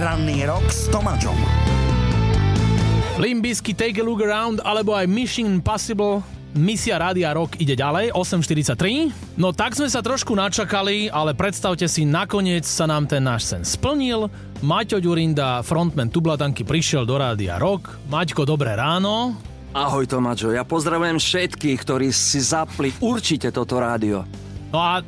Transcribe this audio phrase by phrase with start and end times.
[0.00, 1.36] Ranný rok s Tomáčom.
[3.20, 6.24] Limbisky Take a Look Around alebo aj Mission Impossible
[6.56, 9.36] Misia Rádia Rock ide ďalej, 8.43.
[9.36, 13.60] No tak sme sa trošku načakali, ale predstavte si, nakoniec sa nám ten náš sen
[13.60, 14.32] splnil.
[14.64, 17.92] Maťo Ďurinda, frontman Tublatanky, prišiel do Rádia Rock.
[18.08, 19.36] Maťko, dobré ráno.
[19.76, 24.24] Ahoj Tomáčo, ja pozdravujem všetkých, ktorí si zapli určite toto rádio.
[24.72, 25.04] No a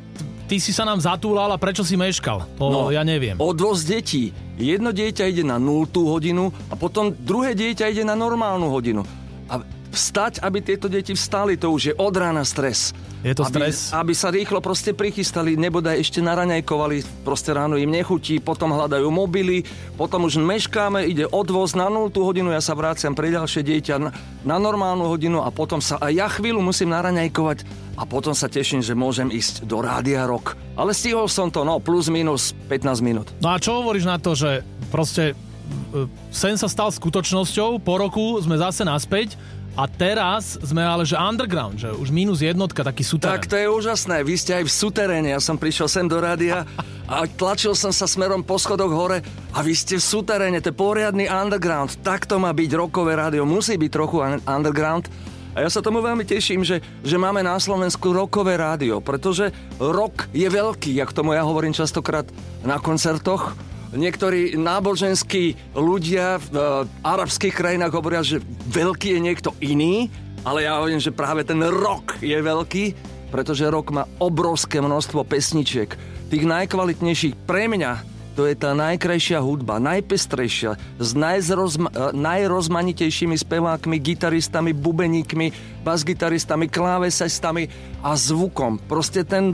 [0.53, 2.45] ty si sa nám zatúlal a prečo si meškal?
[2.61, 3.33] To no, ja neviem.
[3.41, 4.29] Odvoz detí.
[4.53, 9.01] Jedno dieťa ide na 0 hodinu a potom druhé dieťa ide na normálnu hodinu.
[9.49, 12.93] A vstať, aby tieto deti vstali, to už je od rána stres.
[13.23, 13.95] Je to stres?
[13.95, 19.63] Aby, sa rýchlo proste prichystali, nebodaj ešte naraňajkovali, proste ráno im nechutí, potom hľadajú mobily,
[19.95, 23.95] potom už meškáme, ide odvoz na 0 hodinu, ja sa vráciam pre ďalšie dieťa
[24.43, 27.63] na, normálnu hodinu a potom sa aj ja chvíľu musím naraňajkovať
[27.95, 30.59] a potom sa teším, že môžem ísť do Rádia Rock.
[30.75, 33.31] Ale stihol som to, no, plus minus 15 minút.
[33.39, 38.35] No a čo hovoríš na to, že proste e, sen sa stal skutočnosťou, po roku
[38.43, 39.39] sme zase naspäť
[39.73, 43.41] a teraz sme ale, že underground, že už minus jednotka, taký suterén.
[43.41, 46.61] Tak to je úžasné, vy ste aj v suteréne, ja som prišiel sem do rádia
[47.09, 50.77] a tlačil som sa smerom po schodoch hore a vy ste v suteréne, to je
[50.77, 51.97] poriadny underground.
[52.05, 55.09] Tak to má byť rokové rádio, musí byť trochu underground.
[55.53, 60.25] A ja sa tomu veľmi teším, že, že máme na Slovensku rokové rádio, pretože rok
[60.33, 62.25] je veľký, jak tomu ja hovorím častokrát
[62.65, 63.53] na koncertoch
[63.93, 66.61] niektorí náboženskí ľudia v uh,
[67.05, 70.09] arabských krajinách hovoria, že veľký je niekto iný,
[70.43, 72.85] ale ja hovorím, že práve ten rok je veľký,
[73.31, 75.93] pretože rok má obrovské množstvo pesničiek.
[76.29, 84.01] Tých najkvalitnejších pre mňa to je tá najkrajšia hudba, najpestrejšia, s najzrozma- e, najrozmanitejšími spevákmi,
[84.01, 85.53] gitaristami, bubeníkmi,
[85.85, 87.69] basgitaristami, klávesistami
[88.01, 88.81] a zvukom.
[88.89, 89.53] Proste ten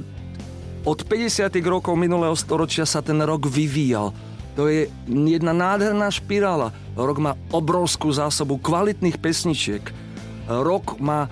[0.88, 1.68] od 50.
[1.68, 4.16] rokov minulého storočia sa ten rok vyvíjal
[4.60, 6.76] to je jedna nádherná špirála.
[7.00, 9.80] Rok má obrovskú zásobu kvalitných pesničiek.
[10.52, 11.32] Rok má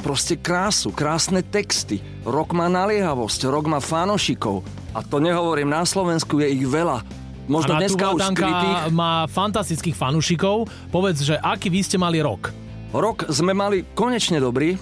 [0.00, 2.00] proste krásu, krásne texty.
[2.24, 4.64] Rok má naliehavosť, rok má fanošikov.
[4.96, 7.04] A to nehovorím, na Slovensku je ich veľa.
[7.52, 8.96] Možno a dneska už skrytých.
[8.96, 10.64] má fantastických fanúšikov.
[10.88, 12.48] Povedz, že aký vy ste mali rok?
[12.96, 14.80] Rok sme mali konečne dobrý.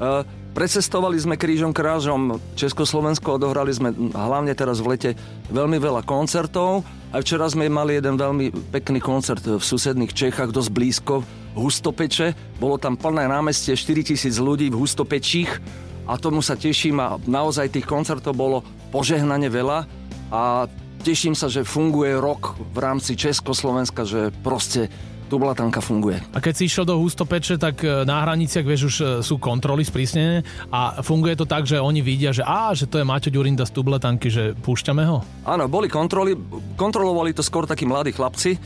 [0.00, 5.10] Uh, Precestovali sme krížom krážom Československo, odohrali sme hlavne teraz v lete
[5.46, 6.82] veľmi veľa koncertov.
[7.10, 11.26] Aj včera sme mali jeden veľmi pekný koncert v susedných Čechách, dosť blízko,
[11.58, 12.38] Hustopeče.
[12.62, 15.58] Bolo tam plné námestie, 4000 ľudí v Hustopečích
[16.06, 18.62] a tomu sa teším a naozaj tých koncertov bolo
[18.94, 19.90] požehnane veľa
[20.30, 20.70] a
[21.02, 24.86] teším sa, že funguje rok v rámci Československa, že proste
[25.30, 26.18] tublatanka funguje.
[26.34, 29.86] A keď si išiel do Hustopeče, tak e, na hraniciach, vieš, už e, sú kontroly
[29.86, 30.42] sprísnené
[30.74, 33.72] a funguje to tak, že oni vidia, že á, že to je Maťo Ďurinda z
[33.72, 35.22] tublatanky, že púšťame ho?
[35.46, 36.34] Áno, boli kontroly,
[36.74, 38.58] kontrolovali to skôr takí mladí chlapci.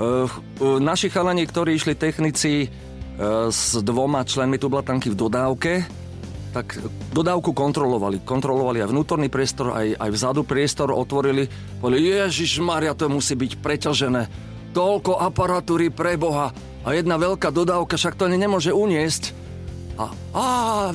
[0.00, 0.28] Uh,
[0.80, 2.68] naši chalani, ktorí išli technici
[3.52, 5.72] s dvoma členmi tublatanky v dodávke,
[6.50, 6.74] tak
[7.14, 8.24] dodávku kontrolovali.
[8.26, 11.46] Kontrolovali aj vnútorný priestor, aj, aj vzadu priestor otvorili.
[11.78, 18.00] Povedali, Ježiš Maria, to musí byť preťažené toľko aparatúry pre Boha a jedna veľká dodávka
[18.00, 19.36] však to nemôže uniesť.
[20.00, 20.44] A, a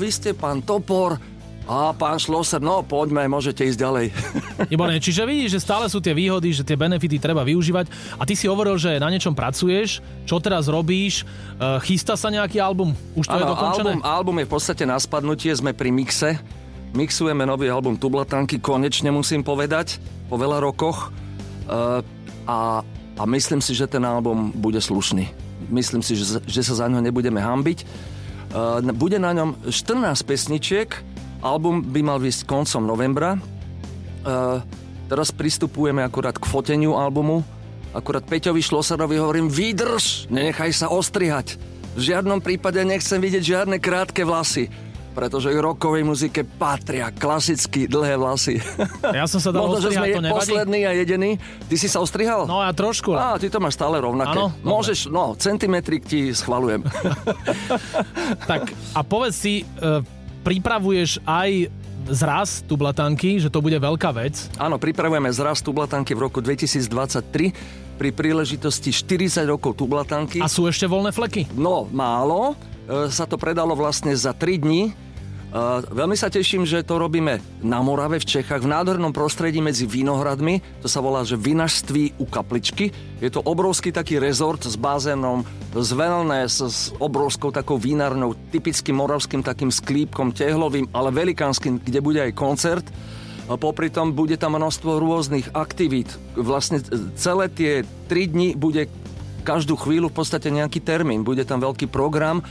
[0.02, 1.22] vy ste pán Topor,
[1.66, 4.06] a pán Šloser, no poďme, môžete ísť ďalej.
[4.74, 7.90] Výborné, čiže vidíš, že stále sú tie výhody, že tie benefity treba využívať.
[8.22, 9.98] A ty si hovoril, že na niečom pracuješ,
[10.30, 12.94] čo teraz robíš, e, chystá sa nejaký album?
[13.18, 13.92] Už to ano, je dokončené?
[13.98, 16.38] Album, album je v podstate na spadnutie, sme pri mixe.
[16.94, 19.98] Mixujeme nový album Tublatanky, konečne musím povedať,
[20.30, 21.10] po veľa rokoch.
[21.66, 22.06] E,
[22.46, 25.32] a a myslím si, že ten album bude slušný.
[25.72, 27.80] Myslím si, že, že sa za ňo nebudeme hambiť.
[28.52, 30.92] Uh, bude na ňom 14 pesničiek,
[31.40, 33.40] album by mal výsť koncom novembra.
[34.26, 34.60] Uh,
[35.08, 37.44] teraz pristupujeme akurát k foteniu albumu.
[37.96, 41.56] Akurát Peťovi Šlosarovi hovorím, vydrž, nenechaj sa ostrihať.
[41.96, 44.68] V žiadnom prípade nechcem vidieť žiadne krátke vlasy
[45.16, 48.60] pretože k rokovej muzike patria klasicky dlhé vlasy.
[49.16, 50.36] Ja som sa dal Možno, že sme to nevadí?
[50.36, 51.40] posledný a jediný.
[51.72, 52.44] Ty si sa ostrihal?
[52.44, 53.16] No ja trošku.
[53.16, 54.36] Á, ty to máš stále rovnaké.
[54.36, 56.84] Áno, Môžeš, no, centimetrik ti schvalujem.
[58.52, 60.04] tak a povedz si, e,
[60.44, 61.72] pripravuješ aj
[62.12, 64.52] zraz tublatanky, že to bude veľká vec?
[64.62, 70.44] Áno, pripravujeme zraz tublatanky v roku 2023 pri príležitosti 40 rokov tublatanky.
[70.44, 71.48] A sú ešte voľné fleky?
[71.56, 72.54] No, málo.
[72.86, 75.05] E, sa to predalo vlastne za 3 dní
[75.88, 80.60] veľmi sa teším, že to robíme na Morave v Čechách, v nádhernom prostredí medzi vinohradmi.
[80.84, 82.92] To sa volá, že vinažství u kapličky.
[83.24, 89.48] Je to obrovský taký rezort s bazénom, z wellness, s obrovskou takou vinárnou, typickým moravským
[89.48, 92.88] takým sklípkom, tehlovým, ale velikánskym, kde bude aj koncert.
[93.48, 96.10] A popri tom bude tam množstvo rôznych aktivít.
[96.36, 96.84] Vlastne
[97.16, 97.72] celé tie
[98.12, 98.92] tri dni bude
[99.46, 101.22] každú chvíľu v podstate nejaký termín.
[101.22, 102.42] Bude tam veľký program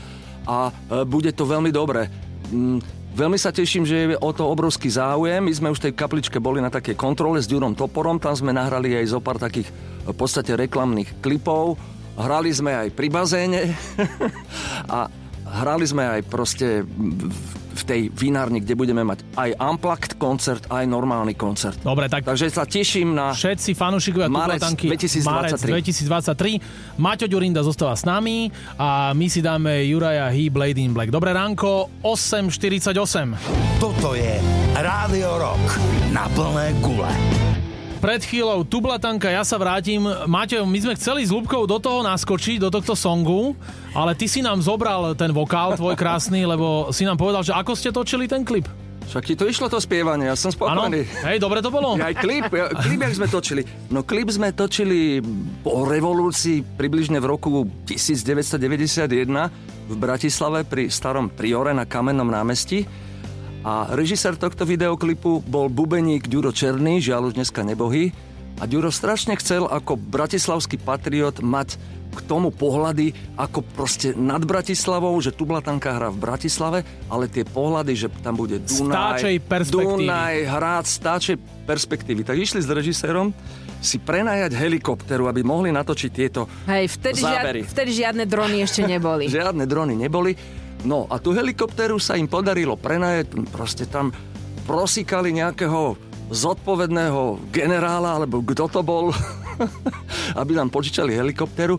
[0.47, 2.07] a e, bude to veľmi dobré.
[2.51, 2.79] Mm,
[3.15, 5.41] veľmi sa teším, že je o to obrovský záujem.
[5.41, 8.53] My sme už v tej kapličke boli na takej kontrole s Ďurom Toporom, tam sme
[8.53, 9.69] nahrali aj zo pár takých
[10.05, 11.79] v podstate reklamných klipov.
[12.15, 13.75] Hrali sme aj pri bazéne
[14.95, 15.11] a
[15.43, 16.87] hrali sme aj proste
[17.75, 21.75] v tej vinárni, kde budeme mať aj unplugged koncert, aj normálny koncert.
[21.83, 22.23] Dobre, tak...
[22.23, 23.35] Takže sa teším na...
[23.35, 25.27] Všetci fanúšikovia Marec 2023.
[25.27, 26.97] Marec 2023.
[26.97, 28.49] Maťo Ďurinda zostáva s nami
[28.79, 31.11] a my si dáme Juraja He Blade in Black.
[31.11, 33.35] Dobré ránko, 8.48.
[33.77, 34.39] Toto je
[34.79, 35.65] Rádio Rock
[36.15, 37.44] na plné gule
[37.99, 40.03] pred chvíľou Tublatanka, ja sa vrátim.
[40.29, 43.55] Máte, my sme chceli s Lubkou do toho naskočiť, do tohto songu,
[43.95, 47.71] ale ty si nám zobral ten vokál tvoj krásny, lebo si nám povedal, že ako
[47.73, 48.67] ste točili ten klip.
[49.05, 51.05] Však ti to išlo to spievanie, ja som spokojný.
[51.29, 51.93] Hej, dobre to bolo.
[52.01, 53.61] Aj klip, klip, jak sme točili.
[53.93, 55.21] No klip sme točili
[55.61, 59.05] po revolúcii približne v roku 1991
[59.85, 63.04] v Bratislave pri starom priore na Kamennom námestí.
[63.65, 68.13] A režisér tohto videoklipu bol bubeník Ďuro Černý, žiaľ už dneska nebohý.
[68.61, 71.81] A Ďuro strašne chcel ako bratislavský patriot mať
[72.13, 76.79] k tomu pohľady ako proste nad Bratislavou, že Tublatanka hrá v Bratislave,
[77.11, 81.35] ale tie pohľady, že tam bude Dunaj, Dunaj, Hrad, stáčej
[81.67, 82.23] perspektívy.
[82.23, 83.35] Tak išli s režisérom
[83.83, 87.61] si prenajať helikopteru, aby mohli natočiť tieto Hej, vtedy, zábery.
[87.65, 89.27] Žiad, vtedy žiadne drony ešte neboli.
[89.35, 90.31] žiadne drony neboli.
[90.83, 94.11] No a tú helikoptéru sa im podarilo prenajať, proste tam
[94.65, 95.95] prosíkali nejakého
[96.33, 99.13] zodpovedného generála, alebo kto to bol,
[100.41, 101.77] aby nám požičali helikoptéru.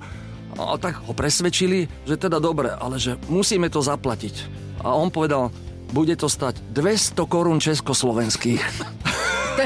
[0.56, 4.34] A tak ho presvedčili, že teda dobre, ale že musíme to zaplatiť.
[4.80, 5.52] A on povedal,
[5.92, 8.62] bude to stať 200 korún československých.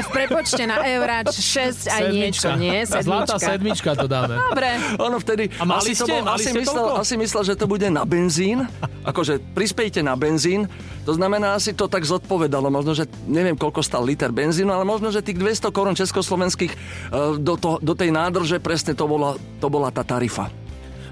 [0.01, 2.81] Je v prepočte na euráč 6 aj niečo, nie?
[2.89, 3.05] Sedmička.
[3.05, 4.33] Zlatá sedmička to dáme.
[4.33, 4.69] Dobre.
[4.97, 5.53] Ono vtedy...
[5.61, 7.85] A mali asi ste, to bol, mali asi, ste myslel, asi myslel, že to bude
[7.85, 8.65] na benzín.
[9.05, 10.65] Akože prispejte na benzín.
[11.05, 12.73] To znamená, asi to tak zodpovedalo.
[12.73, 16.77] Možno, že neviem, koľko stal liter benzínu, ale možno, že tých 200 korún československých e,
[17.37, 20.49] do, to, do tej nádrže presne to bola, to bola tá tarifa.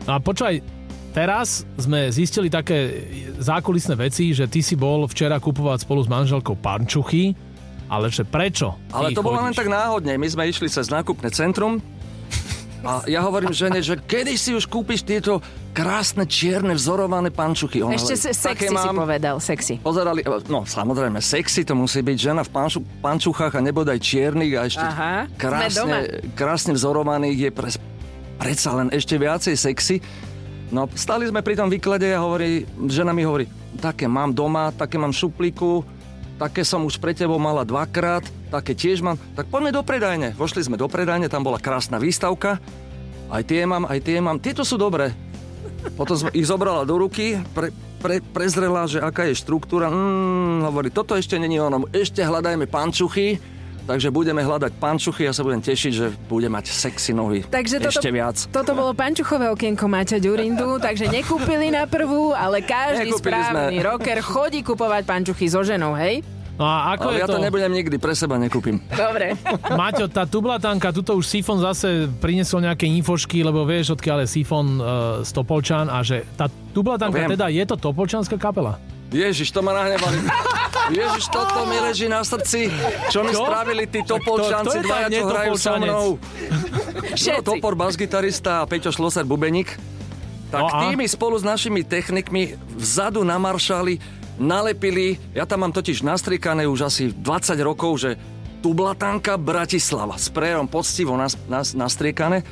[0.10, 0.66] No a počúvaj,
[1.14, 3.06] teraz sme zistili také
[3.38, 7.49] zákulisné veci, že ty si bol včera kupovať spolu s manželkou pančuchy
[7.90, 8.78] ale že prečo?
[8.94, 10.16] Ale to bolo len tak náhodne.
[10.16, 11.82] My sme išli cez nákupné centrum
[12.80, 15.44] a ja hovorím žene, že kedy si už kúpiš tieto
[15.76, 17.84] krásne čierne vzorované pančuchy.
[17.84, 18.86] Ona Ešte hovorí, sexy mám...
[18.88, 19.74] si povedal, sexy.
[19.84, 24.62] Pozerali, no samozrejme, sexy to musí byť žena v panču, pančuchách a nebodaj čiernych a
[24.64, 27.70] ešte Aha, krásne, krásne vzorovaných je pre,
[28.40, 29.96] predsa len ešte viacej sexy.
[30.72, 33.50] No, stali sme pri tom výklade a hovorí, žena mi hovorí,
[33.84, 35.84] také mám doma, také mám šuplíku,
[36.40, 40.32] také som už pre tebou mala dvakrát, také tiež mám, tak poďme do predajne.
[40.40, 42.64] Vošli sme do predajne, tam bola krásna výstavka,
[43.28, 45.12] aj tie mám, aj tie mám, tieto sú dobré.
[46.00, 49.92] Potom som ich zobrala do ruky, pre, pre, prezrela, že aká je štruktúra.
[49.92, 53.59] Mm, hovorí, toto ešte není ono, ešte hľadajme pančuchy,
[53.90, 57.90] Takže budeme hľadať pančuchy a sa budem tešiť, že bude mať sexy nohy takže toto,
[57.90, 58.38] ešte viac.
[58.54, 63.86] Toto bolo pančuchové okienko Maťa Ďurindu, takže nekúpili na prvú, ale každý nekúpili správny sme.
[63.90, 66.22] rocker chodí kupovať pančuchy so ženou, hej?
[66.60, 67.36] No a ako Ale je ja to...
[67.40, 68.84] to nebudem nikdy, pre seba nekúpim.
[68.92, 69.32] Dobre.
[69.80, 74.68] Maťo, tá tublatanka, tuto už Sifon zase priniesol nejaké infošky, lebo vieš, odkiaľ je Sifon
[74.76, 74.84] uh,
[75.24, 78.76] z Topolčan a že tá tublatanka no, teda je to Topolčanská kapela?
[79.10, 80.18] Ježiš, to ma nahnevali.
[81.00, 82.70] Ježiš, toto mi leží na srdci.
[83.10, 83.46] Čo mi čo?
[83.46, 86.08] spravili tí topolčanci, dvaja, čo hrajú so mnou.
[86.18, 89.78] No, topor, basgitarista a Peťo Šloser, bubeník.
[90.50, 94.02] Tak no tými spolu s našimi technikmi vzadu na maršali
[94.42, 98.18] nalepili, ja tam mám totiž nastriekané už asi 20 rokov, že
[98.60, 102.44] Tublatanka Bratislava s prejom poctivo nas, nas, nastriekané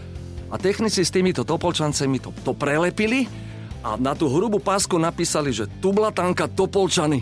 [0.47, 3.46] a technici s týmito topolčancemi to, to prelepili
[3.85, 7.21] a na tú hrubú pásku napísali, že Tublatanka Topolčany.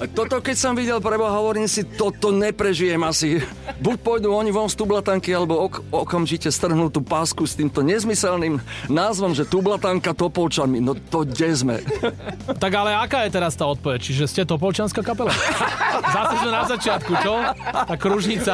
[0.00, 3.44] A toto keď som videl preboha, hovorím si, toto neprežijem asi.
[3.84, 8.56] Buď pôjdu oni von z tublatanky, alebo ok- okamžite strhnú tú pásku s týmto nezmyselným
[8.88, 10.80] názvom, že tublatanka Topolčanmi.
[10.80, 11.76] No to kde sme?
[12.62, 14.00] Tak ale aká je teraz tá odpoveď?
[14.00, 15.30] Čiže ste Topolčanská kapela?
[16.16, 17.34] Zase sme na začiatku, čo?
[17.70, 18.52] Tá kružnica.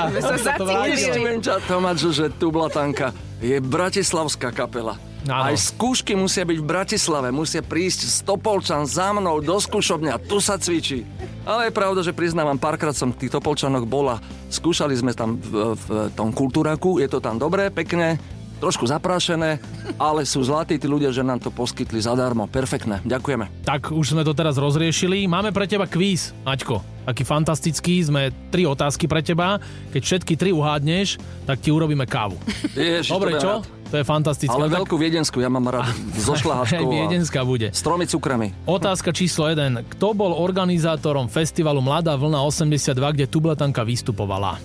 [1.16, 4.98] Viem ťa, Tomáčo, že tublatanka je bratislavská kapela.
[5.28, 5.52] Áno.
[5.52, 10.40] Aj skúšky musia byť v Bratislave, musia prísť z Topolčan za mnou do skúšobňa, tu
[10.40, 11.04] sa cvičí.
[11.44, 15.76] Ale je pravda, že priznávam, párkrát som v tých Topolčanoch bola, skúšali sme tam v,
[15.76, 18.16] v tom kultúraku, je to tam dobré, pekné,
[18.58, 19.62] trošku zaprášené,
[19.96, 22.50] ale sú zlatí tí ľudia, že nám to poskytli zadarmo.
[22.50, 23.62] Perfektné, ďakujeme.
[23.62, 25.30] Tak už sme to teraz rozriešili.
[25.30, 26.82] Máme pre teba kvíz, Aťko.
[27.08, 29.56] Taký fantastický, sme tri otázky pre teba.
[29.94, 31.16] Keď všetky tri uhádneš,
[31.48, 32.36] tak ti urobíme kávu.
[32.76, 33.64] Ježiš, Dobre, čo?
[33.64, 33.77] Rád.
[33.88, 34.52] To je fantastické.
[34.52, 35.88] Ale Tak- veľkú viedenskú, ja mám rád
[36.20, 37.68] so šláhačkou Aj viedenská bude.
[37.68, 38.52] s tromi cukrami.
[38.64, 39.88] Otázka číslo 1.
[39.88, 44.60] Kto bol organizátorom festivalu Mladá vlna 82, kde Tublatanka vystupovala?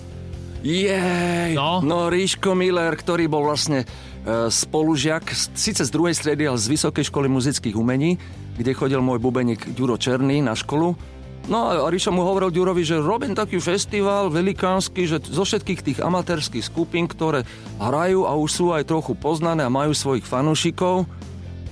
[0.60, 1.80] Jej, No.
[1.80, 2.08] no.
[2.08, 3.86] Ríško Miller, ktorý bol vlastne e,
[4.48, 8.16] spolužiak, síce z druhej striedy, ale z Vysokej školy muzických umení,
[8.54, 10.96] kde chodil môj bubeník Ďuro Černý na školu.
[11.44, 15.98] No a Ríšo mu hovoril Ďurovi, že robím taký festival velikánsky, že zo všetkých tých
[16.00, 17.44] amatérských skupín, ktoré
[17.76, 21.04] hrajú a už sú aj trochu poznané a majú svojich fanúšikov,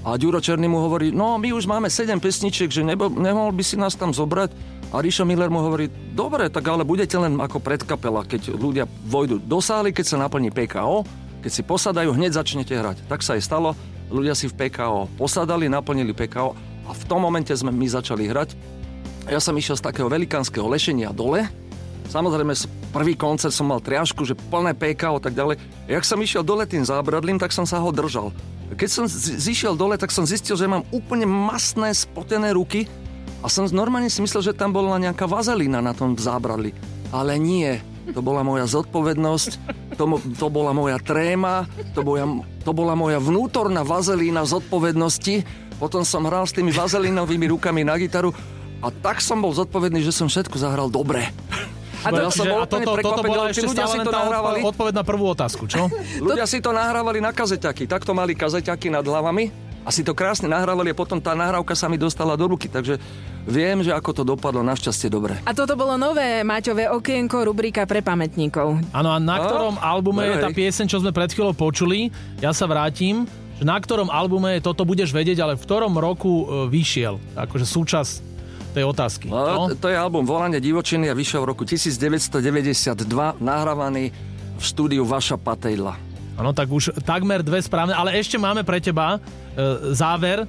[0.03, 3.63] a Ďuro Černý mu hovorí, no my už máme 7 pesničiek, že nebo, nemohol by
[3.63, 4.51] si nás tam zobrať?
[4.91, 9.39] A Ríšo Miller mu hovorí, dobre, tak ale budete len ako predkapela, keď ľudia vojdu
[9.39, 11.07] do sály, keď sa naplní PKO,
[11.39, 13.07] keď si posadajú, hneď začnete hrať.
[13.07, 13.79] Tak sa aj stalo,
[14.11, 16.51] ľudia si v PKO posadali, naplnili PKO
[16.83, 18.59] a v tom momente sme my začali hrať.
[19.31, 21.47] Ja som išiel z takého velikánskeho lešenia dole,
[22.13, 22.53] Samozrejme,
[22.93, 25.57] prvý koncert som mal triašku, že plné PK a tak ďalej.
[25.89, 28.37] Jak som išiel dole tým zábradlím, tak som sa ho držal.
[28.77, 32.85] Keď som zišiel dole, tak som zistil, že mám úplne masné, spotené ruky
[33.41, 36.77] a som normálne si myslel, že tam bola nejaká vazelína na tom zábradli.
[37.17, 37.81] Ale nie,
[38.13, 39.51] to bola moja zodpovednosť,
[39.97, 40.05] to,
[40.37, 41.65] to bola moja tréma,
[41.97, 42.29] to, boja,
[42.61, 45.49] to bola moja vnútorná vazelína zodpovednosti.
[45.81, 48.37] Potom som hral s tými vazelínovými rukami na gitaru
[48.83, 51.31] a tak som bol zodpovedný, že som všetko zahral dobre.
[52.03, 54.59] A to, Ja som bol a toto, toto bola ešte ľudia stále si to nahrávali.
[54.59, 55.87] odpo- odpoveď na prvú otázku, čo?
[56.21, 57.87] Ľudia si to nahrávali na kazeťaky.
[57.87, 61.87] Takto mali kazeťaky nad hlavami a si to krásne nahrávali a potom tá nahrávka sa
[61.87, 62.67] mi dostala do ruky.
[62.67, 62.99] Takže
[63.47, 64.67] viem, že ako to dopadlo.
[64.67, 65.39] Našťastie dobre.
[65.41, 68.83] a toto bolo nové Maťové okienko, rubrika pre pamätníkov.
[68.91, 69.47] Áno, a na A?
[69.47, 72.11] ktorom albume je tá pieseň, čo sme pred chvíľou počuli?
[72.43, 73.31] Ja sa vrátim.
[73.59, 77.23] že Na ktorom albume toto budeš vedieť, ale v ktorom roku e, vyšiel?
[77.39, 78.32] Akože súčasť
[78.73, 79.27] tej otázky.
[79.27, 79.75] No, No?
[79.75, 83.05] to je album Volanie divočiny a vyšiel v roku 1992,
[83.39, 84.11] nahrávaný
[84.53, 85.95] v štúdiu Vaša Patejdla.
[86.35, 89.21] Áno, tak už takmer dve správne, ale ešte máme pre teba
[89.53, 90.49] e, záver.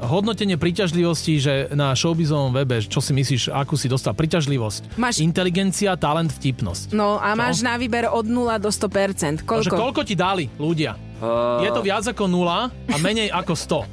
[0.00, 4.96] Hodnotenie príťažlivosti, že na showbizovom webe, čo si myslíš, akú si dostal príťažlivosť?
[4.96, 6.90] Máš- Inteligencia, talent, vtipnosť.
[6.90, 9.44] No a máš na výber od 0 do 100%.
[9.44, 9.76] Takže Koľko?
[9.76, 10.96] koľko ti dali ľudia?
[11.20, 13.84] Uh, Je to viac ako 0 a menej ako 100.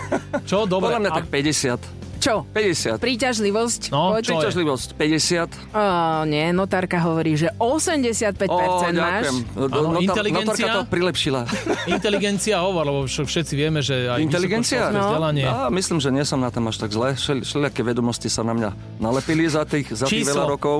[0.48, 0.64] Čo?
[0.64, 0.86] Dobre.
[0.86, 1.95] Podľa mňa a- tak 50.
[2.16, 2.48] Čo?
[2.50, 2.96] 50.
[2.98, 3.82] Príťažlivosť?
[3.92, 4.22] No, Poď.
[4.24, 4.30] čo?
[4.36, 5.76] Príťažlivosť 50.
[5.76, 5.84] Ó,
[6.24, 8.60] nie, notárka hovorí, že 85% Ó,
[8.92, 9.24] máš.
[9.56, 10.48] Áno, inteligencia?
[10.48, 11.40] Notárka to prilepšila.
[11.96, 14.88] Inteligencia hovor, lebo všetci vieme, že aj Inteligencia?
[14.88, 15.12] No.
[15.12, 15.44] vzdelanie.
[15.44, 17.12] Á, myslím, že nie som na tom až tak zle.
[17.14, 20.32] Všel, všelijaké vedomosti sa na mňa nalepili za tých, za tých Číslo.
[20.32, 20.78] veľa rokov.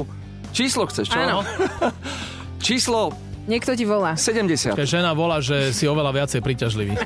[0.57, 1.19] Číslo chceš, čo?
[1.21, 1.45] Áno.
[2.67, 3.13] Číslo
[3.47, 4.19] Niekto ti volá.
[4.19, 4.75] 70.
[4.75, 6.99] Keď žena volá, že si oveľa viacej príťažlivý.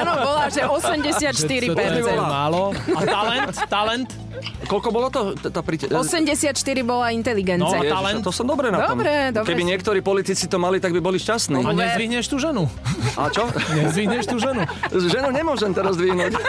[0.00, 0.92] Áno, volá, že To je
[1.32, 1.72] 84%.
[2.20, 2.76] málo.
[2.92, 3.54] A talent?
[3.64, 4.25] Talent?
[4.66, 5.20] Koľko bolo to?
[5.38, 5.86] Tá príte...
[5.86, 6.52] 84
[6.82, 7.78] bola No, inteligencia.
[7.78, 8.20] Ježiš, talent?
[8.22, 8.98] To som dobre na tom.
[8.98, 9.48] Dobre, dobre.
[9.48, 11.60] Keby niektorí politici to mali, tak by boli šťastní.
[11.60, 12.66] A nezvihneš tú ženu?
[13.14, 13.46] A čo?
[13.78, 14.62] Nezvihneš tú ženu?
[14.90, 16.32] Ženu nemôžem teraz dvihnúť.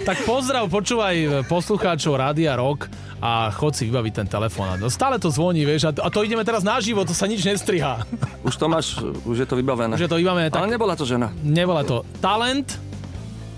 [0.00, 4.76] Tak pozdrav, počúvaj poslucháčov Rádia Rock a chod si vybaviť ten telefón.
[4.76, 7.44] No, stále to zvoní, vieš, a to, a to ideme teraz naživo, to sa nič
[7.44, 8.02] nestrihá.
[8.48, 9.94] Už to máš, už je to vybavené.
[9.94, 11.28] Že to vybavené, Ale tak nebola to žena.
[11.40, 12.80] nebola to talent,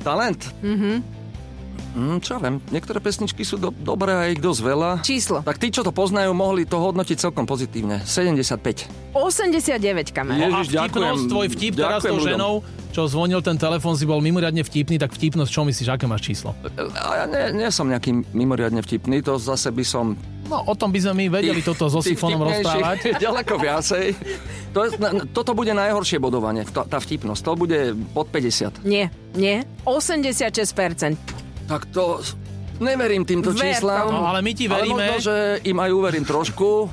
[0.03, 0.51] Talent?
[0.61, 1.22] Mhm.
[1.93, 4.91] Mm, čo ja viem, niektoré pesničky sú do, dobré a ich dosť veľa.
[5.01, 5.41] Číslo.
[5.41, 8.01] Tak tí, čo to poznajú, mohli to hodnotiť celkom pozitívne.
[8.03, 9.13] 75.
[9.13, 9.77] 89,
[10.11, 10.39] kamarát.
[10.39, 11.29] Je- No a Ježiš, vtipnosť, ďakujem.
[11.29, 12.55] tvoj vtip teraz tou ženou,
[12.89, 16.57] čo zvonil ten telefón, si bol mimoriadne vtipný, tak vtipnosť, čo myslíš, aké máš číslo?
[16.95, 20.17] A ja nie, nie som nejaký mimoriadne vtipný, to zase by som...
[20.43, 22.99] No, o tom by sme my vedeli toto so vtipnejších rozprávať.
[23.25, 24.05] Ďaleko viacej.
[24.73, 24.91] To je,
[25.31, 27.41] toto bude najhoršie bodovanie, tá, tá vtipnosť.
[27.41, 27.79] To bude
[28.13, 28.81] pod 50.
[28.83, 29.65] Nie, nie.
[29.85, 31.17] 86%.
[31.73, 32.21] Tak to...
[32.85, 34.13] Neverím týmto Ver číslam.
[34.13, 35.07] No, ale my ti Ale veríme.
[35.17, 36.91] možno, že im aj uverím trošku,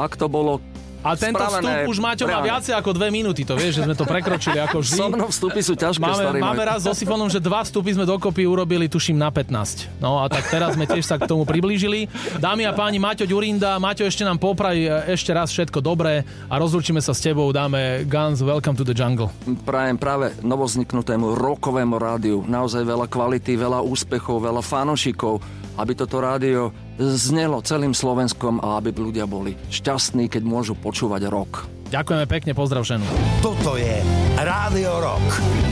[0.00, 0.62] ak to bolo
[1.04, 3.92] A tento spravené vstup už Maťo má viacej ako dve minúty, to vieš, že sme
[3.92, 4.96] to prekročili ako vždy.
[4.96, 8.08] So mnou vstupy sú ťažké, Máme, starý máme raz so Sifonom, že dva vstupy sme
[8.08, 10.00] dokopy urobili, tuším, na 15.
[10.00, 12.08] No a tak teraz sme tiež sa k tomu priblížili.
[12.40, 16.54] Dámy a páni, Maťo Ďurinda, Maťo ešte nám popraj e, ešte raz všetko dobré a
[16.56, 19.28] rozlúčime sa s tebou, dáme Guns Welcome to the Jungle.
[19.68, 25.36] Prajem práve novozniknutému rokovému rádiu naozaj veľa kvality, veľa úspechov, veľa fanošikov,
[25.76, 31.66] aby toto rádio znelo celým Slovenskom a aby ľudia boli šťastní, keď môžu počúvať rok.
[31.90, 33.06] Ďakujeme pekne, pozdrav ženu.
[33.38, 34.02] Toto je
[34.40, 35.28] Rádio Rock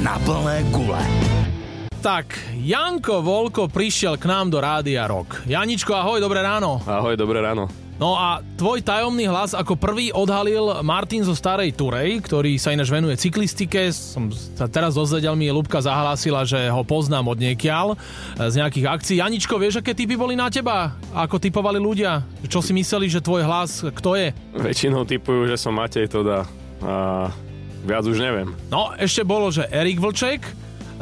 [0.06, 1.02] na plné gule.
[2.02, 5.46] Tak, Janko Volko prišiel k nám do Rádia Rock.
[5.46, 6.82] Janičko, ahoj, dobré ráno.
[6.82, 7.81] Ahoj, dobré ráno.
[8.02, 12.90] No a tvoj tajomný hlas ako prvý odhalil Martin zo Starej Turej, ktorý sa ináč
[12.90, 13.94] venuje cyklistike.
[13.94, 17.96] Som sa teraz dozvedel, mi Lubka zahlásila, že ho poznám od niekiaľ e,
[18.50, 19.16] z nejakých akcií.
[19.22, 20.98] Janičko, vieš, aké typy boli na teba?
[21.14, 22.26] Ako typovali ľudia?
[22.50, 24.34] Čo si mysleli, že tvoj hlas, kto je?
[24.50, 26.42] Väčšinou typujú, že som Matej Toda
[26.82, 27.30] a
[27.86, 28.50] viac už neviem.
[28.66, 30.42] No, ešte bolo, že Erik Vlček,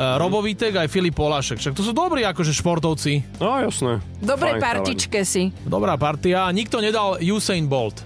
[0.00, 1.61] uh, Robo Vitek aj Filip Polášek.
[1.61, 3.37] Však to sú dobrí akože športovci.
[3.37, 4.00] No jasné.
[4.25, 5.52] Dobrej Fajn partičke si.
[5.69, 6.49] Dobrá partia.
[6.49, 8.00] Nikto nedal Usain Bolt.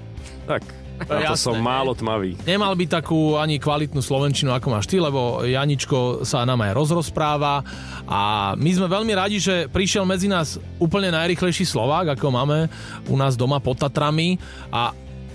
[0.51, 0.67] Tak,
[1.09, 2.35] na to Jasné, som málo tmavý.
[2.43, 7.63] Nemal by takú ani kvalitnú slovenčinu, ako máš ty, lebo Janičko sa nám aj rozrozpráva
[8.11, 12.59] a my sme veľmi radi, že prišiel medzi nás úplne najrychlejší Slovák, ako máme
[13.07, 14.37] u nás doma pod Tatrami
[14.75, 14.93] a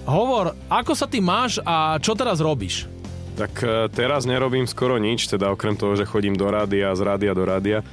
[0.07, 2.98] hovor, ako sa ty máš a čo teraz robíš?
[3.39, 7.31] Tak e, teraz nerobím skoro nič, teda okrem toho, že chodím do rádia, z rádia
[7.31, 7.87] do rádia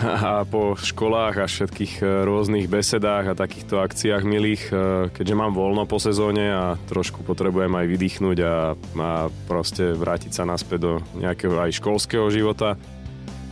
[0.00, 4.74] a po školách a všetkých e, rôznych besedách a takýchto akciách milých, e,
[5.12, 9.10] keďže mám voľno po sezóne a trošku potrebujem aj vydýchnuť a, a
[9.44, 12.80] proste vrátiť sa naspäť do nejakého aj školského života.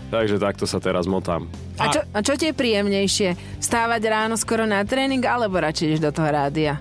[0.09, 1.45] Takže takto sa teraz motám.
[1.77, 3.61] A čo, a čo ti je príjemnejšie?
[3.61, 6.81] Stávať ráno skoro na tréning alebo radšej ideš do toho rádia?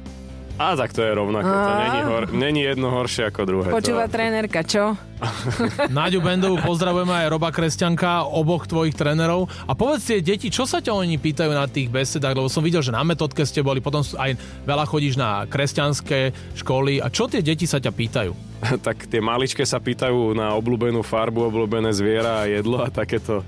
[0.53, 3.67] A tak to je rovnaké, to není, hor, není jedno horšie ako druhé.
[3.73, 4.13] Počúva to...
[4.13, 4.93] trénerka, čo?
[5.97, 9.49] Náďu Bendovú pozdravujeme aj Roba Kresťanka, oboch tvojich trénerov.
[9.65, 12.85] A povedz tie deti, čo sa ťa oni pýtajú na tých besedách, lebo som videl,
[12.85, 14.37] že na metodke ste boli, potom aj
[14.69, 17.01] veľa chodíš na kresťanské školy.
[17.01, 18.31] A čo tie deti sa ťa pýtajú?
[18.85, 23.41] tak tie maličké sa pýtajú na obľúbenú farbu, obľúbené zviera a jedlo a takéto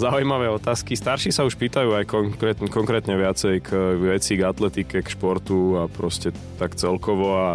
[0.00, 0.92] zaujímavé otázky.
[0.92, 5.86] Starší sa už pýtajú aj konkrétne, konkrétne viacej k veci, k atletike, k športu a
[5.86, 7.48] proste tak celkovo a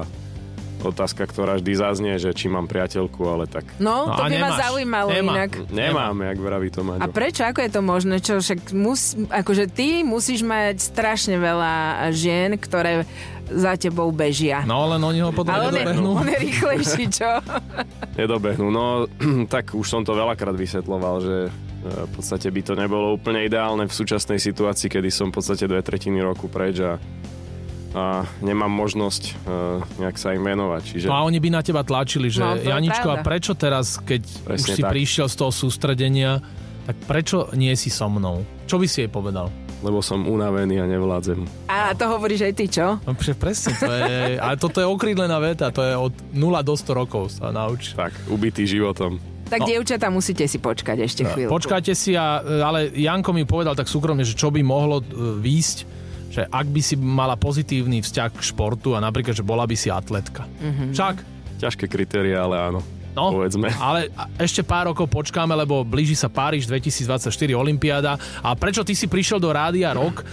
[0.78, 3.66] otázka, ktorá vždy zaznie, že či mám priateľku, ale tak...
[3.76, 4.60] No, No to a by ma nemáš.
[4.62, 5.32] zaujímalo Nemá.
[5.34, 5.52] inak.
[5.68, 7.10] Nemám, jak vraví to A Maďo.
[7.10, 7.42] prečo?
[7.42, 8.16] Ako je to možné?
[8.20, 11.74] Čo, však mus, akože ty musíš mať strašne veľa
[12.12, 13.10] žien, ktoré
[13.48, 14.62] za tebou bežia.
[14.64, 16.12] No len oni ho potom Ale nedobehnú.
[16.14, 17.30] on je rýchlejší, čo?
[18.20, 18.70] Nedobehnú.
[18.70, 19.10] No,
[19.48, 21.38] tak už som to veľakrát vysvetloval, že
[21.86, 25.80] v podstate by to nebolo úplne ideálne v súčasnej situácii, kedy som v podstate dve
[25.80, 26.98] tretiny roku preč a,
[27.94, 28.04] a
[28.40, 30.82] nemám možnosť uh, nejak sa im venovať.
[30.84, 33.28] Čiže No a oni by na teba tlačili, že No, Janičko, a pravda.
[33.28, 34.92] prečo teraz, keď už Presne si tak.
[34.92, 36.42] prišiel z toho sústredenia,
[36.84, 38.42] tak prečo nie si so mnou?
[38.66, 39.48] Čo by si jej povedal?
[39.76, 41.46] lebo som unavený a nevládzem.
[41.70, 42.98] A to hovoríš aj ty, čo?
[43.06, 46.74] No pre- presne, to je, ale toto je okrídlená veta, to je od 0 do
[46.74, 47.94] 100 rokov sa nauč.
[47.94, 49.22] Tak, ubitý životom.
[49.46, 49.68] Tak No.
[49.70, 51.54] dievčatá musíte si počkať ešte chvíľu.
[51.54, 55.06] Počkajte si, a, ale Janko mi povedal tak súkromne, že čo by mohlo e,
[55.38, 55.78] výjsť,
[56.34, 59.94] že ak by si mala pozitívny vzťah k športu a napríklad, že bola by si
[59.94, 60.50] atletka.
[60.50, 60.90] Mm-hmm.
[60.98, 61.16] Však,
[61.56, 62.82] Ťažké kritéria, ale áno.
[63.16, 63.72] No, Povedzme.
[63.80, 68.20] ale ešte pár rokov počkáme, lebo blíži sa Páriž 2024 Olympiáda.
[68.44, 70.28] A prečo ty si prišiel do Rádia Rock?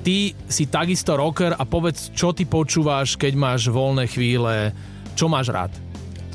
[0.00, 4.72] Ty si takisto rocker a povedz, čo ty počúvaš, keď máš voľné chvíle,
[5.12, 5.68] čo máš rád?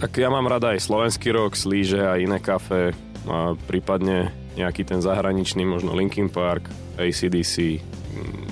[0.04, 2.92] Tak ja mám rada aj slovenský rok, slíže a iné kafe,
[3.24, 6.68] a prípadne nejaký ten zahraničný, možno Linkin Park,
[7.00, 7.80] ACDC,
[8.12, 8.44] mm,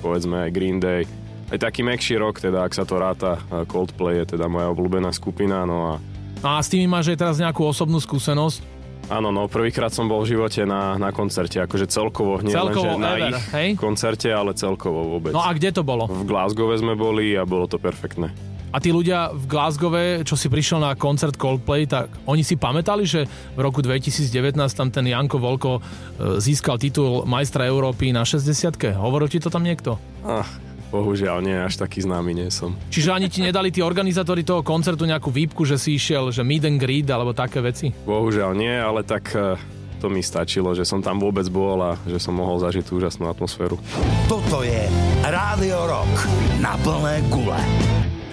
[0.00, 1.04] povedzme aj Green Day.
[1.52, 3.36] Aj taký mekší rok, teda ak sa to ráta,
[3.68, 5.94] Coldplay je teda moja obľúbená skupina, no a
[6.40, 8.64] A s tými máš aj teraz nejakú osobnú skúsenosť?
[9.12, 12.96] Áno, no prvýkrát som bol v živote na, na koncerte, akože celkovo, nie Celkovo len,
[12.96, 13.68] že na ever, ich hej?
[13.76, 15.36] koncerte, ale celkovo vôbec.
[15.36, 16.08] No a kde to bolo?
[16.08, 18.32] V Glasgow sme boli a bolo to perfektné.
[18.70, 23.02] A tí ľudia v Glasgowe, čo si prišiel na koncert Coldplay, tak oni si pamätali,
[23.02, 23.26] že
[23.58, 29.26] v roku 2019 tam ten Janko Volko e, získal titul majstra Európy na 60 Hovoril
[29.26, 29.98] ti to tam niekto?
[30.22, 30.46] Ach,
[30.94, 32.78] bohužiaľ nie, až taký známy nie som.
[32.94, 36.62] Čiže ani ti nedali tí organizátori toho koncertu nejakú výpku, že si išiel, že meet
[36.62, 37.90] and greet alebo také veci?
[38.06, 39.58] Bohužiaľ nie, ale tak eh,
[39.98, 43.26] to mi stačilo, že som tam vôbec bol a že som mohol zažiť tú úžasnú
[43.26, 43.82] atmosféru.
[44.30, 44.86] Toto je
[45.26, 46.14] Rádio Rock
[46.62, 47.58] na plné gule.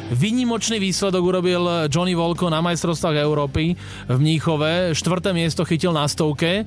[0.08, 3.76] Výnimočný výsledok urobil Johnny Volko na majstrovstvách Európy
[4.08, 4.96] v Mníchove.
[4.96, 6.64] Štvrté miesto chytil na stovke.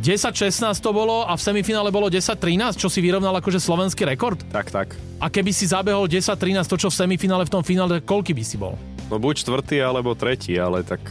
[0.00, 4.40] 10-16 to bolo a v semifinále bolo 10-13, čo si vyrovnal akože slovenský rekord.
[4.48, 4.96] Tak, tak.
[5.20, 8.56] A keby si zabehol 10-13, to čo v semifinále v tom finále, koľky by si
[8.56, 8.80] bol?
[9.12, 11.04] No buď štvrtý alebo tretí, ale tak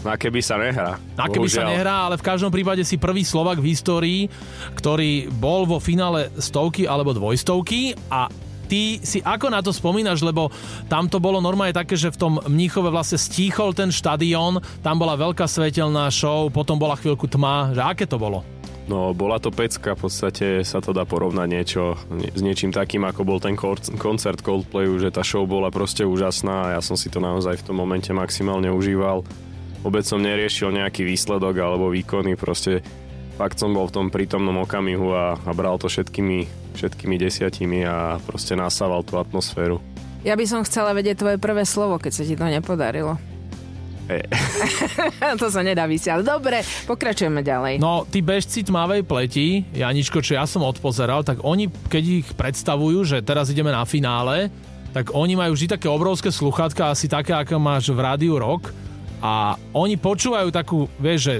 [0.00, 0.96] na keby sa nehrá.
[1.20, 4.20] A keby sa nehrá, ale v každom prípade si prvý Slovak v histórii,
[4.80, 8.32] ktorý bol vo finále stovky alebo dvojstovky a
[8.70, 10.54] ty si ako na to spomínaš, lebo
[10.86, 15.18] tam to bolo normálne také, že v tom Mníchove vlastne stíchol ten štadión, tam bola
[15.18, 18.46] veľká svetelná show, potom bola chvíľku tma, že aké to bolo?
[18.90, 23.06] No, bola to pecka, v podstate sa to dá porovnať niečo nie- s niečím takým,
[23.06, 23.54] ako bol ten
[23.98, 27.66] koncert Coldplayu, že tá show bola proste úžasná a ja som si to naozaj v
[27.70, 29.22] tom momente maximálne užíval.
[29.86, 32.82] Vôbec som neriešil nejaký výsledok alebo výkony, proste
[33.40, 36.44] fakt som bol v tom prítomnom okamihu a, a bral to všetkými,
[36.76, 39.80] všetkými desiatimi a proste nasával tú atmosféru.
[40.20, 43.16] Ja by som chcela vedieť tvoje prvé slovo, keď sa ti to nepodarilo.
[44.12, 44.20] E.
[45.40, 46.20] to sa nedá vysiať.
[46.20, 47.80] Dobre, pokračujeme ďalej.
[47.80, 53.08] No, tí bežci tmavej pleti, Janičko, čo ja som odpozeral, tak oni, keď ich predstavujú,
[53.08, 54.52] že teraz ideme na finále,
[54.92, 58.68] tak oni majú vždy také obrovské sluchátka, asi také, ako máš v rádiu Rock.
[59.24, 61.34] A oni počúvajú takú, vieš, že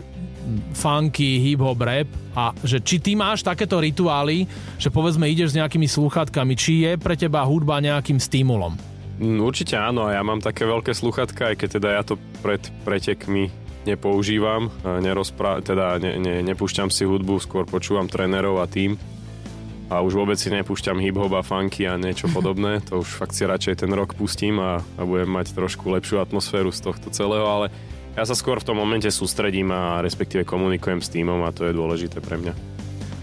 [0.74, 4.46] funky, hip-hop, rap a že či ty máš takéto rituály,
[4.80, 8.74] že povedzme ideš s nejakými sluchatkami, či je pre teba hudba nejakým stimulom?
[9.20, 13.52] Mm, určite áno, ja mám také veľké sluchatka, aj keď teda ja to pred pretekmi
[13.84, 19.00] nepoužívam, nerozpra- teda ne, ne, nepúšťam si hudbu, skôr počúvam trénerov a tým.
[19.90, 23.48] A už vôbec si nepúšťam hip-hop a funky a niečo podobné, to už fakt si
[23.48, 27.66] radšej ten rok pustím a, a budem mať trošku lepšiu atmosféru z tohto celého, ale
[28.20, 31.72] ja sa skôr v tom momente sústredím a respektíve komunikujem s týmom a to je
[31.72, 32.52] dôležité pre mňa.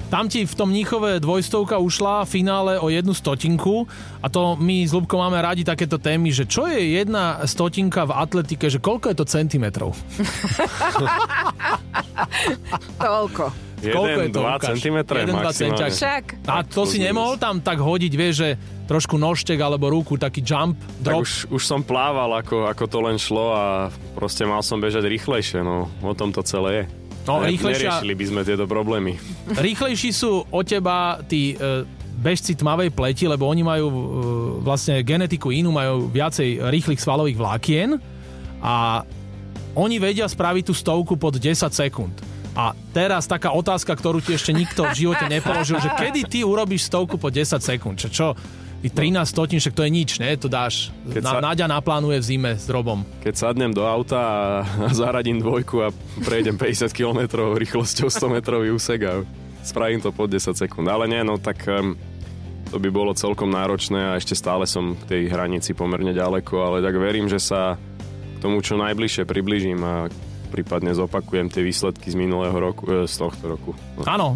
[0.08, 3.86] Tam ti v tom Níchove dvojstovka ušla v finále o jednu stotinku
[4.24, 8.16] a to my s Lubkom máme radi takéto témy, že čo je jedna stotinka v
[8.16, 9.92] atletike, že koľko je to centimetrov?
[13.04, 13.67] Toľko.
[13.78, 15.74] 1, Koľko je to, 2 cm 1, 2 cm.
[15.86, 16.24] Však.
[16.50, 18.50] A to si nemohol tam tak hodiť, vieš, že
[18.90, 21.22] trošku nožtek alebo ruku, taký jump, drop?
[21.22, 23.66] Tak už, už som plával, ako, ako to len šlo a
[24.18, 26.84] proste mal som bežať rýchlejšie, no o tom to celé je.
[27.28, 28.02] No, ne, rýchlejšia...
[28.02, 29.20] Neriešili by sme tieto problémy.
[29.68, 31.84] Rýchlejší sú o teba tí e,
[32.18, 33.96] bežci tmavej pleti, lebo oni majú e,
[34.64, 38.00] vlastne genetiku inú, majú viacej rýchlych svalových vlákien
[38.64, 39.04] a
[39.78, 42.16] oni vedia spraviť tú stovku pod 10 sekúnd.
[42.58, 46.90] A teraz taká otázka, ktorú ti ešte nikto v živote nepoložil, že kedy ty urobíš
[46.90, 48.02] stovku po 10 sekúnd?
[48.02, 48.28] Čo, čo?
[48.88, 50.38] 13 stotín, však to je nič, ne?
[50.38, 50.94] To dáš.
[51.12, 51.38] Keď na, sa...
[51.44, 53.04] Nadia naplánuje v zime s drobom.
[53.20, 55.90] Keď sadnem do auta a, a zaradím dvojku a
[56.24, 59.14] prejdem 50 km rýchlosťou 100 metrový úsek a
[59.66, 60.88] spravím to pod 10 sekúnd.
[60.88, 61.98] Ale nie, no tak um,
[62.70, 66.78] to by bolo celkom náročné a ešte stále som k tej hranici pomerne ďaleko, ale
[66.80, 67.76] tak verím, že sa
[68.38, 69.94] k tomu čo najbližšie približím a
[70.48, 73.72] prípadne zopakujem tie výsledky z minulého roku, e, z tohto roku.
[74.00, 74.04] No.
[74.08, 74.28] Áno,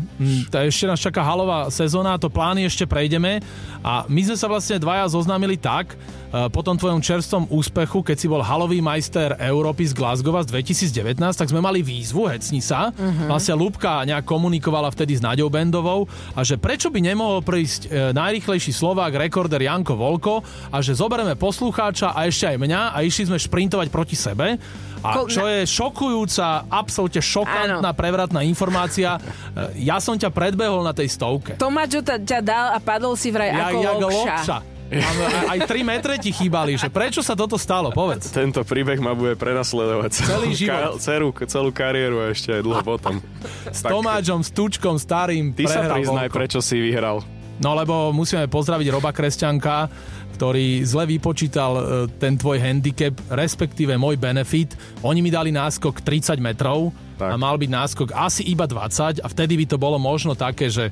[0.51, 3.39] ešte nás čaká halová sezóna, to plány ešte prejdeme
[3.81, 8.17] a my sme sa vlastne dvaja zoznámili tak, e, po tom tvojom čerstvom úspechu, keď
[8.19, 12.91] si bol halový majster Európy z Glasgow z 2019, tak sme mali výzvu Hecni sa.
[12.91, 13.31] Uh-huh.
[13.31, 18.11] Vlastne Lúbka nejak komunikovala vtedy s Naďou Bendovou a že prečo by nemohol prísť e,
[18.13, 23.29] najrychlejší Slovák, rekorder Janko Volko a že zoberieme poslucháča a ešte aj mňa a išli
[23.29, 24.61] sme šprintovať proti sebe.
[25.01, 25.65] A čo je
[26.01, 27.93] šokujúca, absolútne šokantná, Áno.
[27.93, 29.21] prevratná informácia,
[29.53, 31.61] e, ja som ťa predbehol na tej stovke.
[31.61, 34.57] Tomáčo ťa dal a padol si vraj ja, ako ja, lokša.
[35.47, 38.27] Aj 3 metre ti chýbali, že prečo sa toto stalo, povedz.
[38.27, 40.99] Tento príbeh ma bude prenasledovať celý život.
[40.99, 43.23] Celú, celú kariéru a ešte aj dlho potom.
[43.71, 43.93] S tak...
[43.93, 47.23] Tomáčom, s Tučkom, starým Ty sa priznaj, prečo si vyhral.
[47.61, 49.85] No lebo musíme pozdraviť Roba Kresťanka,
[50.31, 51.83] ktorý zle vypočítal e,
[52.15, 54.73] ten tvoj handicap, respektíve môj benefit.
[55.03, 56.89] Oni mi dali náskok 30 metrov
[57.21, 57.29] tak.
[57.29, 60.89] a mal byť náskok asi iba 20 a vtedy by to bolo možno také, že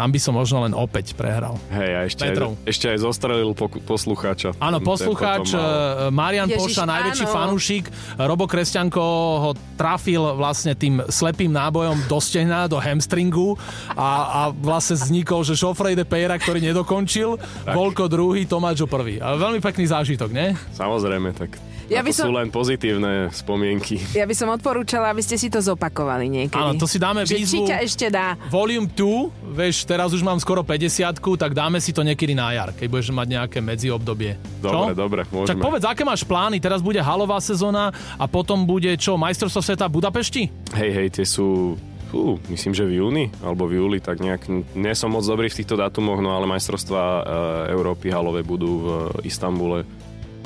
[0.00, 1.60] tam by som možno len opäť prehral.
[1.68, 4.56] Hej, a ešte, aj, ešte aj zostrelil po, poslucháča.
[4.56, 6.08] Áno, poslucháč mal...
[6.08, 7.34] E, Marian Ježiš, Poša, najväčší áno.
[7.36, 7.84] fanúšik.
[8.16, 9.02] Robo Kresťanko
[9.44, 13.60] ho trafil vlastne tým slepým nábojom do stehna, do hamstringu
[13.92, 17.76] a, a vlastne vznikol, že Šofrejde Pejra, ktorý nedokončil, tak.
[17.76, 19.20] Volko druhý, Tomáčo prvý.
[19.20, 20.56] A veľmi pekný zážitok, ne?
[20.72, 22.24] Samozrejme, tak ja by som...
[22.30, 23.98] sú len pozitívne spomienky.
[24.14, 26.54] Ja by som odporúčala, aby ste si to zopakovali niekedy.
[26.54, 27.66] Áno, to si dáme výzvu.
[27.66, 28.38] Či ťa ešte dá.
[28.46, 32.70] Volume 2, vieš, teraz už mám skoro 50 tak dáme si to niekedy na jar,
[32.70, 34.38] keď budeš mať nejaké medziobdobie.
[34.62, 34.96] Dobre, čo?
[34.96, 35.50] dobre, môžeme.
[35.50, 36.62] Čak povedz, aké máš plány?
[36.62, 40.42] Teraz bude halová sezóna a potom bude čo, majstrovstvo sveta v Budapešti?
[40.78, 41.74] Hej, hej, tie sú
[42.10, 45.62] Fú, myslím, že v júni alebo v júli, tak nejak, nie som moc dobrý v
[45.62, 47.22] týchto dátumoch, no ale majstrovstvá e,
[47.70, 48.86] Európy halové budú v
[49.22, 49.86] Istambule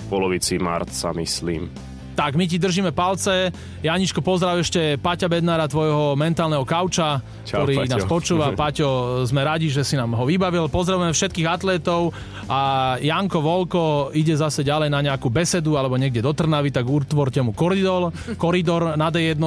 [0.06, 1.68] polovici marca, myslím.
[2.14, 3.50] Tak, my ti držíme palce.
[3.82, 7.90] Janičko, pozdrav ešte Paťa Bednára, tvojho mentálneho kauča, Čau, ktorý Paťo.
[7.90, 8.46] nás počúva.
[8.62, 8.88] Paťo,
[9.26, 10.70] sme radi, že si nám ho vybavil.
[10.70, 12.14] Pozdravujeme všetkých atlétov
[12.46, 17.42] a Janko Volko ide zase ďalej na nejakú besedu alebo niekde do Trnavy, tak utvorte
[17.42, 19.42] mu koridor, koridor na D1.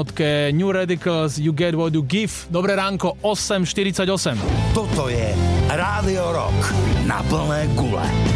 [0.52, 2.36] New Radicals, You Get What You Give.
[2.52, 4.76] Dobré ránko, 8.48.
[4.76, 5.32] Toto je
[5.72, 6.60] Rádio Rock
[7.08, 8.27] na plné gule.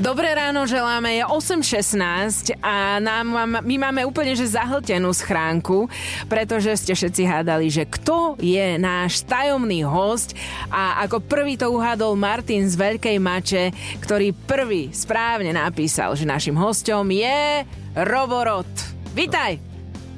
[0.00, 5.92] Dobré ráno želáme, je 8.16 a nám, my máme úplne že zahltenú schránku,
[6.24, 10.32] pretože ste všetci hádali, že kto je náš tajomný host
[10.72, 13.64] a ako prvý to uhádol Martin z Veľkej Mače,
[14.00, 18.72] ktorý prvý správne napísal, že našim hostom je Roborot.
[19.12, 19.69] Vítaj!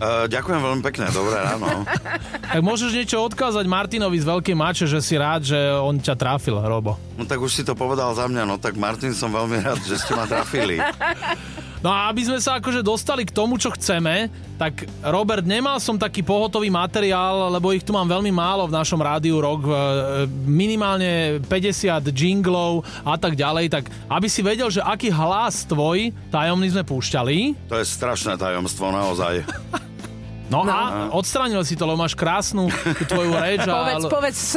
[0.03, 1.71] Uh, ďakujem veľmi pekne, dobré ráno.
[2.53, 6.61] Tak môžeš niečo odkázať Martinovi z Veľkej Mače, že si rád, že on ťa trafil,
[6.61, 7.01] Robo.
[7.17, 9.97] No tak už si to povedal za mňa, no tak Martin som veľmi rád, že
[9.97, 10.77] ste ma trafili.
[11.83, 15.99] No a aby sme sa akože dostali k tomu, čo chceme, tak Robert, nemal som
[15.99, 19.73] taký pohotový materiál, lebo ich tu mám veľmi málo v našom rádiu rok, e,
[20.47, 26.71] minimálne 50 jinglov a tak ďalej, tak aby si vedel, že aký hlas tvoj tajomný
[26.71, 27.67] sme púšťali.
[27.67, 29.43] To je strašné tajomstvo, naozaj.
[30.53, 30.69] No, no.
[30.69, 33.65] a odstránil si to, lebo máš krásnu tú tvoju reč.
[33.65, 34.55] a- Povedz, povedz s.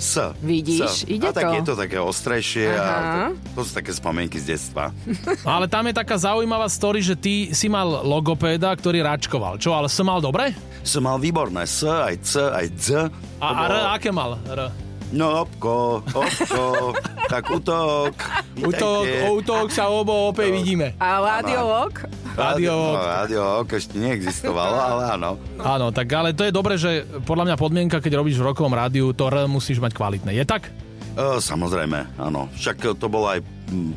[0.00, 0.16] S.
[0.40, 1.04] Vidíš, S.
[1.04, 1.52] ide a tak to.
[1.52, 3.26] je to také ostrejšie a Aha.
[3.52, 4.96] to, to sú také spomienky z detstva.
[5.44, 9.60] Ale tam je taká zaujímavá story, že ty si mal logopéda, ktorý račkoval.
[9.60, 10.56] Čo, ale som mal dobre?
[10.80, 12.86] Som mal výborné S, aj C, aj D.
[12.96, 14.40] A, a R, aké mal?
[14.48, 14.72] R.
[15.10, 16.94] No, opko, opko,
[17.26, 18.14] tak útok.
[18.56, 19.04] Útok,
[19.36, 20.94] útok sa obo opäť vidíme.
[20.96, 21.92] A radiolog?
[22.40, 22.72] Rádio.
[22.72, 25.30] No, rádio ok, ešte neexistovalo, ale áno.
[25.60, 29.12] Áno, tak ale to je dobre, že podľa mňa podmienka, keď robíš v rokovom rádiu,
[29.12, 30.32] to R musíš mať kvalitné.
[30.32, 30.72] Je tak?
[31.10, 32.46] E, samozrejme, áno.
[32.54, 33.42] Však to bol aj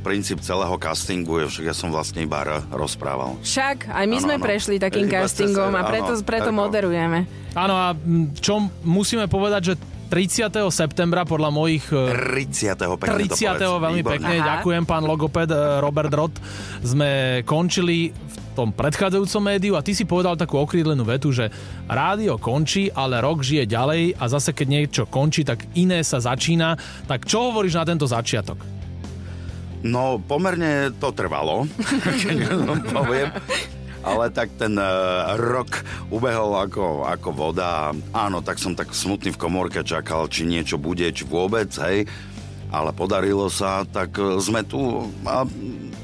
[0.01, 3.37] princíp celého castingu, však ja som vlastne iba R rozprával.
[3.41, 4.43] Však, aj my Áno, sme áno.
[4.43, 6.59] prešli takým castingom a preto, preto tako.
[6.61, 7.25] moderujeme.
[7.53, 7.87] Áno a
[8.37, 9.73] čo musíme povedať, že
[10.09, 10.53] 30.
[10.69, 11.85] septembra podľa mojich...
[11.89, 13.01] e, 30.
[13.01, 13.59] pekne to 30.
[13.59, 13.61] povedz.
[13.61, 14.13] veľmi Výborne.
[14.19, 14.47] pekne, Aha.
[14.57, 16.37] ďakujem pán logoped e, Robert Roth.
[16.83, 21.49] Sme končili v tom predchádzajúcom médiu a ty si povedal takú okrídlenú vetu, že
[21.89, 26.77] rádio končí, ale rok žije ďalej a zase keď niečo končí, tak iné sa začína.
[27.09, 28.61] Tak čo hovoríš na tento začiatok?
[29.83, 31.67] No, pomerne to trvalo,
[32.23, 32.37] keď
[32.93, 33.29] poviem.
[34.03, 35.79] Ale tak ten uh, rok
[36.11, 37.95] ubehol ako, ako voda.
[38.11, 42.03] Áno, tak som tak smutný v komórke čakal, či niečo bude, či vôbec, hej.
[42.73, 45.45] Ale podarilo sa, tak eh, sme tu a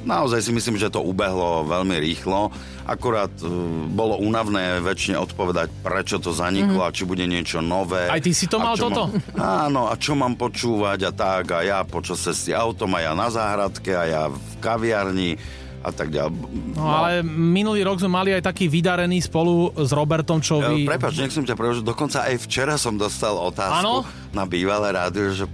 [0.05, 2.53] naozaj si myslím, že to ubehlo veľmi rýchlo.
[2.89, 3.49] Akurát uh,
[3.93, 8.09] bolo únavné väčšine odpovedať, prečo to zaniklo a či bude niečo nové.
[8.09, 9.13] Aj ty si to mal toto?
[9.37, 11.53] Mám, áno, a čo mám počúvať a tak.
[11.53, 15.37] A ja počas cesty autom a ja na záhradke a ja v kaviarni
[15.79, 16.35] a tak ďalej.
[16.75, 20.83] No, ale minulý rok sme mali aj taký vydarený spolu s Robertom, čo Ja, vy...
[20.83, 24.03] Prepač, nech som ťa prehožil, dokonca aj včera som dostal otázku Áno?
[24.35, 25.45] na bývalé rádio, že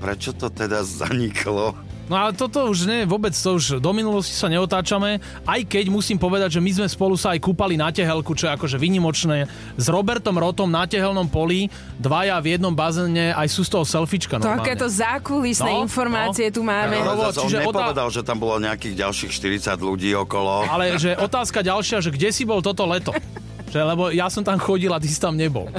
[0.00, 1.72] prečo to teda zaniklo?
[2.10, 6.18] No ale toto už nie, vôbec to už do minulosti sa neotáčame, aj keď musím
[6.18, 9.46] povedať, že my sme spolu sa aj kúpali na tehelku, čo je akože vynimočné.
[9.78, 14.42] S Robertom Rotom na tehelnom poli, dvaja v jednom bazéne, aj sú z toho selfiečka
[14.42, 14.58] normálne.
[14.58, 16.54] Takéto zákulisné No, informácie no.
[16.58, 16.98] tu máme.
[16.98, 20.66] Ale Robo, zase on čiže otá- nepovedal, že tam bolo nejakých ďalších 40 ľudí okolo.
[20.66, 23.14] Ale že otázka ďalšia, že kde si bol toto leto?
[23.70, 25.70] Že, lebo ja som tam chodil a ty si tam nebol.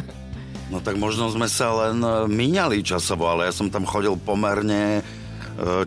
[0.71, 5.03] No tak možno sme sa len e, míňali časovo, ale ja som tam chodil pomerne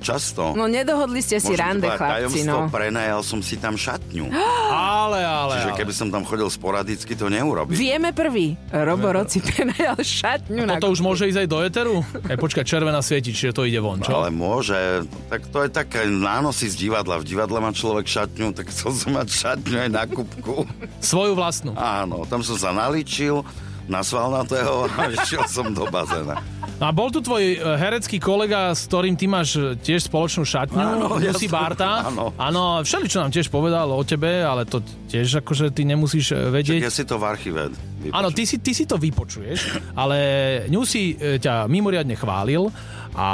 [0.01, 0.53] často.
[0.55, 2.71] No nedohodli ste si rande, chlapci, tajomstvo, no.
[2.71, 4.31] prenajal som si tam šatňu.
[4.71, 5.79] Ale, ale, Čiže ale.
[5.81, 7.75] keby som tam chodil sporadicky, to neurobím.
[7.75, 8.55] Vieme prvý.
[8.71, 11.95] Robo Roci prenajal šatňu na Toto už môže ísť aj do eteru?
[12.27, 14.15] Aj počkať, červená svieti, čiže to ide von, čo?
[14.15, 15.07] Ale môže.
[15.31, 17.21] Tak to je také nánosy z divadla.
[17.21, 20.69] V divadle má človek šatňu, tak chcel som mať šatňu aj na kubku.
[21.01, 21.73] Svoju vlastnú.
[21.75, 23.43] Áno, tam som sa naličil,
[23.89, 26.39] nasval na toho a išiel som do bazéna.
[26.83, 30.75] A bol tu tvoj e, herecký kolega, s ktorým ty máš e, tiež spoločnú šatňu,
[30.75, 32.11] Áno, Lucy ja Barta.
[32.11, 32.35] áno.
[32.35, 36.51] Áno, všeli, čo nám tiež povedal o tebe, ale to tiež akože ty nemusíš e,
[36.51, 36.83] vedieť.
[36.83, 38.11] ja si to v archíve vypočujem.
[38.11, 39.61] Áno, ty si, ty si to vypočuješ,
[39.95, 40.19] ale
[40.67, 42.67] Newsy e, ťa mimoriadne chválil
[43.15, 43.29] a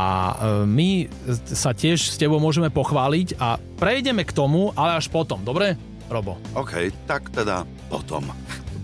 [0.69, 1.09] my
[1.49, 5.73] sa tiež s tebou môžeme pochváliť a prejdeme k tomu, ale až potom, dobre?
[6.13, 6.37] Robo.
[6.53, 8.29] OK, tak teda potom.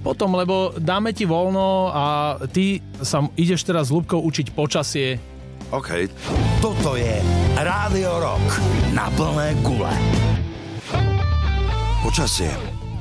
[0.07, 2.05] Potom, lebo dáme ti voľno a
[2.55, 5.19] ty sa ideš teraz s Lubkou učiť počasie.
[5.75, 6.07] OK.
[6.63, 7.19] Toto je
[7.59, 8.63] Rádio Rock
[8.95, 9.91] na plné gule.
[12.07, 12.55] Počasie.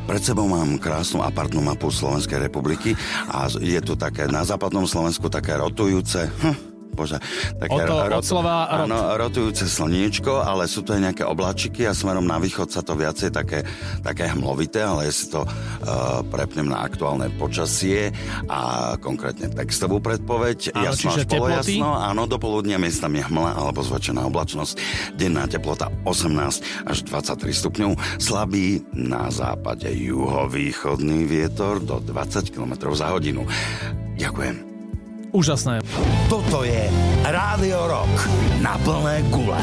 [0.10, 2.98] Pred sebou mám krásnu apartnú mapu Slovenskej republiky
[3.30, 6.26] a je tu také na západnom Slovensku také rotujúce...
[6.42, 7.20] Hm, Bože,
[7.60, 8.88] také Od to- od slova rot.
[8.88, 12.96] áno, rotujúce slniečko, ale sú to aj nejaké oblačiky a smerom na východ sa to
[12.96, 13.68] viacej také,
[14.00, 18.16] také hmlovité, ale ja si to uh, prepnem na aktuálne počasie
[18.48, 20.72] a konkrétne textovú predpoveď.
[20.72, 24.74] Áno, jasno až polojasno, áno, do poludnia miestami hmla alebo zväčšená oblačnosť.
[25.20, 27.92] Denná teplota 18 až 23 stupňov,
[28.24, 33.44] slabý na západe juhovýchodný vietor do 20 km za hodinu.
[34.16, 34.75] Ďakujem.
[35.36, 35.84] Úžasné.
[36.32, 36.88] Toto je
[37.28, 38.16] Rádio Rock
[38.64, 39.60] na plné gule.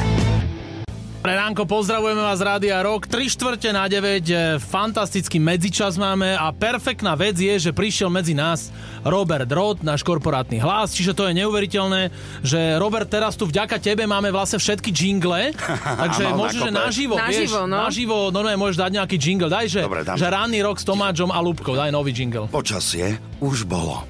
[1.23, 3.07] Pre ránko pozdravujeme vás z Rádia Rok.
[3.07, 8.35] 3 štvrte na 9, e, fantastický medzičas máme a perfektná vec je, že prišiel medzi
[8.35, 8.75] nás
[9.07, 12.11] Robert Roth, náš korporátny hlas, čiže to je neuveriteľné,
[12.43, 15.55] že Robert teraz tu vďaka tebe máme vlastne všetky jingle,
[16.03, 16.85] takže Áno, môžeš, že nakope.
[16.91, 17.77] naživo, vieš, Naživo, no.
[17.87, 21.39] naživo, normálne môžeš dať nejaký jingle, daj, že, Dobre, že ranný rok s Tomáčom a
[21.39, 22.51] Lubkou, daj nový jingle.
[22.51, 24.03] Počasie už bolo.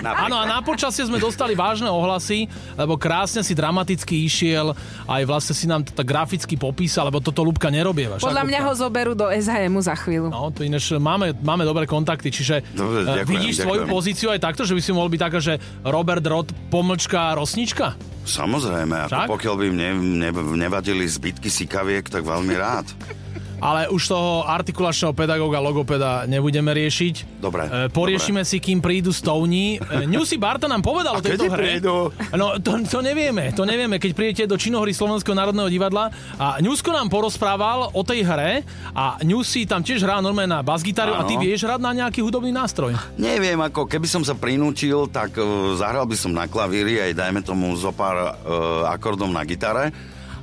[0.00, 4.72] Áno, a na počasie sme dostali vážne ohlasy, lebo krásne si dramaticky išiel,
[5.04, 8.16] aj vlastne si nám to graficky popísal, lebo toto Lubka nerobieva.
[8.16, 8.68] Podľa mňa Lubka?
[8.72, 10.32] ho zoberú do SHM za chvíľu.
[10.32, 13.94] No, to ináč máme, máme dobré kontakty, čiže Dobre, eh, ďakujem, vidíš svoju ďakujem.
[13.94, 15.54] pozíciu aj takto, že by si mohol byť taká, že
[15.84, 17.96] Robert Rod, pomlčka, rosnička?
[18.28, 22.88] Samozrejme, ako pokiaľ by im ne, ne, nevadili zbytky sikaviek, tak veľmi rád.
[23.58, 27.42] Ale už toho artikulačného pedagóga, logopeda nebudeme riešiť.
[27.42, 29.76] Dobre, E, poriešime si, kým prídu stovní.
[29.78, 31.78] E, Newsy Barta nám povedal o tejto hre.
[31.78, 32.14] prídu?
[32.32, 36.08] No, to, to nevieme, to nevieme, keď prídete do činohry Slovenského národného divadla.
[36.38, 38.62] A Newsko nám porozprával o tej hre
[38.94, 42.54] a Newsy tam tiež hrá normálne na basgitaru a ty vieš hrať na nejaký hudobný
[42.54, 42.94] nástroj.
[43.18, 47.40] Neviem, ako keby som sa prinúčil, tak uh, zahral by som na klavíri aj dajme
[47.42, 49.90] tomu zo pár uh, akordov na gitare,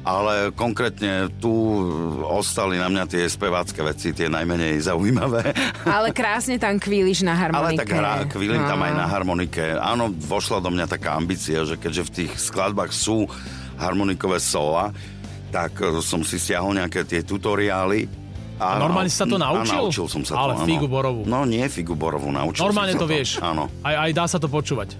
[0.06, 1.50] ale konkrétne tu
[2.24, 5.50] ostali na mňa tie spevácké veci, tie najmenej zaujímavé.
[5.84, 7.42] Ale krásne tam kvíliš na Ale
[7.74, 7.82] harmonike.
[7.82, 8.86] tak hrá, kvílim tam No.
[8.86, 9.66] aj na harmonike.
[9.76, 13.26] Áno, vošla do mňa taká ambícia, že keďže v tých skladbách sú
[13.76, 14.94] harmonikové sola,
[15.50, 18.06] tak e, som si stiahol nejaké tie tutoriály.
[18.56, 19.90] A normálne si sa to a naučil?
[19.90, 21.28] naučil som sa Ale to, figu borovú.
[21.28, 23.30] No nie figu borovú, naučil Normálne som to sa vieš.
[23.42, 23.68] Áno.
[23.84, 24.96] Aj, aj dá sa to počúvať.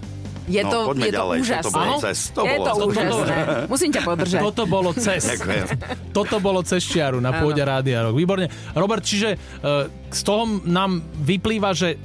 [0.46, 1.58] Je No, to, poďme je to ďalej, úžasné.
[1.58, 2.86] toto bolo cez, to je bolo to cez.
[2.86, 3.36] úžasné.
[3.74, 4.40] Musím ťa podržať.
[4.46, 5.22] Toto bolo cez.
[5.26, 5.66] Ďakujem.
[6.14, 8.14] Toto bolo cez čiaru na pôde Rádia Rock.
[8.14, 8.46] Výborne.
[8.72, 9.36] Robert, čiže e,
[10.06, 11.98] z toho nám vyplýva, že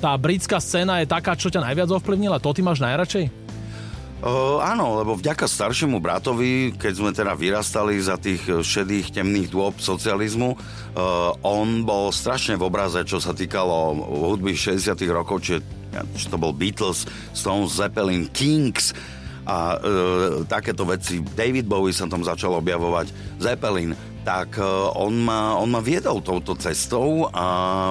[0.00, 2.40] tá britská scéna je taká, čo ťa najviac ovplyvnila?
[2.40, 3.44] To ty máš najradšej?
[4.22, 9.50] Uh, áno, lebo vďaka staršiemu bratovi, keď sme teda vyrastali za tých eh, šedých, temných
[9.50, 13.98] dôb socializmu, uh, on bol strašne v obraze, čo sa týkalo
[14.30, 15.58] hudby 60 rokov, či,
[16.16, 17.04] či to bol Beatles,
[17.36, 18.96] Stones, Zeppelin, Kings
[19.42, 21.18] a uh, takéto veci.
[21.18, 23.92] David Bowie sa tam začal objavovať, Zeppelin.
[24.22, 27.90] Tak uh, on, ma, on ma viedol touto cestou a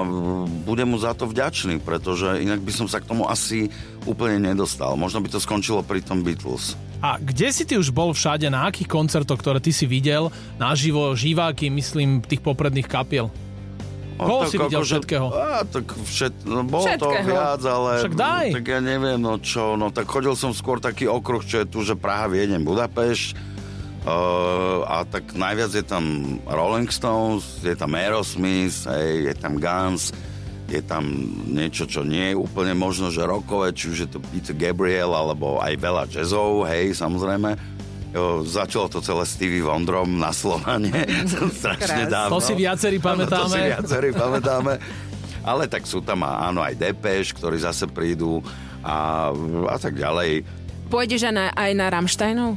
[0.64, 3.68] budem mu za to vďačný, pretože inak by som sa k tomu asi
[4.08, 4.96] úplne nedostal.
[4.96, 6.80] Možno by to skončilo pri tom Beatles.
[7.04, 11.12] A kde si ty už bol všade, na akých koncertoch, ktoré ty si videl, naživo,
[11.18, 13.28] živáky, myslím, tých popredných kapiel?
[14.22, 15.26] Koho si videl všetkého?
[15.34, 17.26] Á, tak všet, no, bolo to Všetkého.
[17.26, 17.92] viac, ale...
[18.06, 18.48] Však daj.
[18.54, 21.82] Tak ja neviem, no čo, no tak chodil som skôr taký okruh, čo je tu,
[21.82, 23.50] že Praha, Viedeň, Budapešť.
[24.02, 30.10] Uh, a tak najviac je tam Rolling Stones, je tam Aerosmith, hej, je tam Guns,
[30.66, 31.06] je tam
[31.46, 35.62] niečo, čo nie je úplne možno, že rokové, či už je to Peter Gabriel, alebo
[35.62, 37.54] aj veľa jazzov, hej, samozrejme.
[38.12, 40.91] Jo, začalo to celé Stevie Wonderom na Slovane,
[41.63, 42.12] strašne Krás.
[42.12, 42.32] dávno.
[42.36, 43.58] To si viacerí Áno, To si pamätáme.
[43.71, 44.74] viacerí pamätáme.
[45.41, 48.43] Ale tak sú tam áno aj Depeš, ktorí zase prídu
[48.84, 49.32] a,
[49.65, 50.43] a tak ďalej.
[50.91, 52.52] Pôjdeš aj na, aj na Rammsteinov?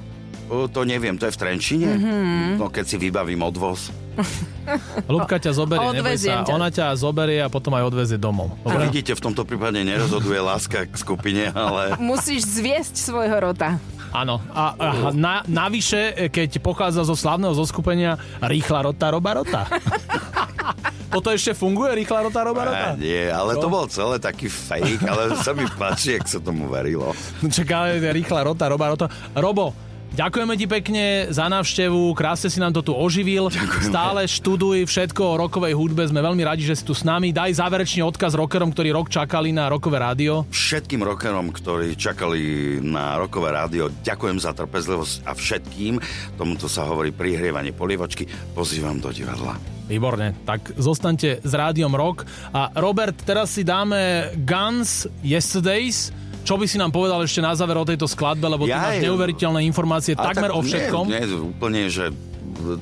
[0.53, 1.89] O, to neviem, to je v Trenčine?
[1.97, 2.03] Mhm.
[2.03, 2.53] Mm-hmm.
[2.61, 3.89] No keď si vybavím odvoz.
[5.11, 6.43] Lubka ťa zoberie, neboj sa.
[6.47, 6.51] ťa.
[6.51, 8.55] Ona ťa zoberie a potom aj odvezie domov.
[8.63, 8.87] Dobre?
[8.87, 11.99] vidíte, v tomto prípade nerozhoduje láska k skupine, ale...
[11.99, 13.79] Musíš zviesť svojho rota.
[14.15, 14.39] Áno.
[14.55, 19.67] A, a na, navyše, keď pochádza zo slavného zoskupenia Rýchla rota, roba rota.
[21.15, 22.87] Toto ešte funguje, Rýchla rota, roba rota?
[22.95, 26.67] A nie, ale to bol celé taký fake, ale sa mi páči, jak sa tomu
[26.71, 27.11] verilo.
[27.43, 29.07] Čaká, rýchla rota, roba rota.
[29.35, 29.75] Robo,
[30.15, 33.51] ďakujeme ti pekne za návštevu, krásne si nám to tu oživil.
[33.83, 37.35] Stále študuj všetko o rokovej hudbe, sme veľmi radi, že si tu s nami.
[37.35, 40.47] Daj záverečný odkaz rockerom, ktorí rok čakali na rokové rádio.
[40.55, 45.99] Všetkým rockerom, ktorí čakali na rokové rádio, ďakujem za trpezlivosť a všetkým,
[46.39, 49.59] tomuto sa hovorí prihrievanie polievočky, pozývam do divadla.
[49.85, 52.25] Výborne, tak zostaňte s rádiom Rock.
[52.57, 56.09] A Robert, teraz si dáme Guns Yesterdays.
[56.45, 59.01] Čo by si nám povedal ešte na záver o tejto skladbe, lebo ty Ja máš
[59.01, 61.05] neuveriteľné informácie takmer tak o všetkom.
[61.09, 62.13] Nie, nie, úplne, že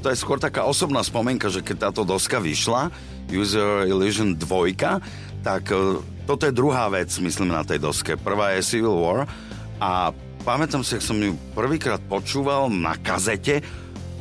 [0.03, 2.91] to je skôr taká osobná spomenka, že keď táto doska vyšla,
[3.31, 8.19] User Illusion 2, tak e, toto je druhá vec, myslím, na tej doske.
[8.19, 9.31] Prvá je Civil War
[9.79, 10.11] a
[10.43, 13.63] pamätám si, ak som ju prvýkrát počúval na kazete,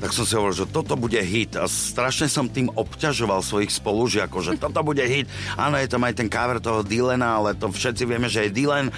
[0.02, 4.42] tak som si hovoril, že toto bude hit a strašne som tým obťažoval svojich spolužiakov,
[4.42, 5.30] že toto bude hit.
[5.54, 8.90] Áno, je tam aj ten cover toho Dylana, ale to všetci vieme, že je Dylan,
[8.90, 8.94] e,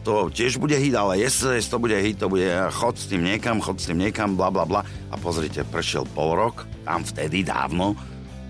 [0.00, 3.60] to tiež bude hit, ale Yesterdays to bude hit, to bude chod s tým niekam,
[3.60, 4.80] chod s tým niekam, bla bla bla.
[5.12, 7.92] A pozrite, prešiel pol rok, tam vtedy dávno,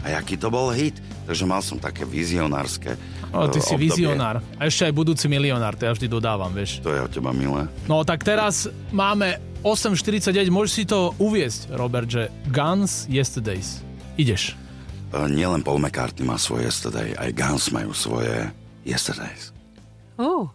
[0.06, 0.94] a jaký to bol hit.
[1.26, 2.94] Takže mal som také vizionárske
[3.32, 3.88] O, ty e, si obdobie.
[3.88, 4.44] vizionár.
[4.60, 6.84] A ešte aj budúci milionár, to ja vždy dodávam, vieš.
[6.84, 7.64] To je od teba milé.
[7.88, 13.78] No tak teraz máme 8.49, môžeš si to uviesť, Robert, že Guns Yesterdays.
[14.18, 14.58] Ideš.
[15.14, 18.50] E, nielen Paul McCartney má svoje Yesterday, aj Guns majú svoje
[18.82, 19.54] Yesterdays.
[20.18, 20.50] Uh.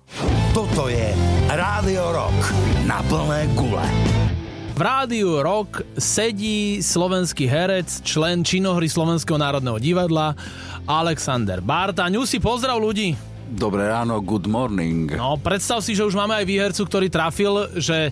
[0.51, 1.15] Toto je
[1.47, 2.39] Rádio Rock
[2.83, 3.85] na plné gule.
[4.77, 10.37] V rádiu Rock sedí slovenský herec, člen činohry Slovenského národného divadla
[10.85, 12.05] Alexander Barta.
[12.29, 13.17] si pozdrav ľudí.
[13.47, 15.07] Dobré ráno, good morning.
[15.15, 18.11] No, predstav si, že už máme aj výhercu, ktorý trafil, že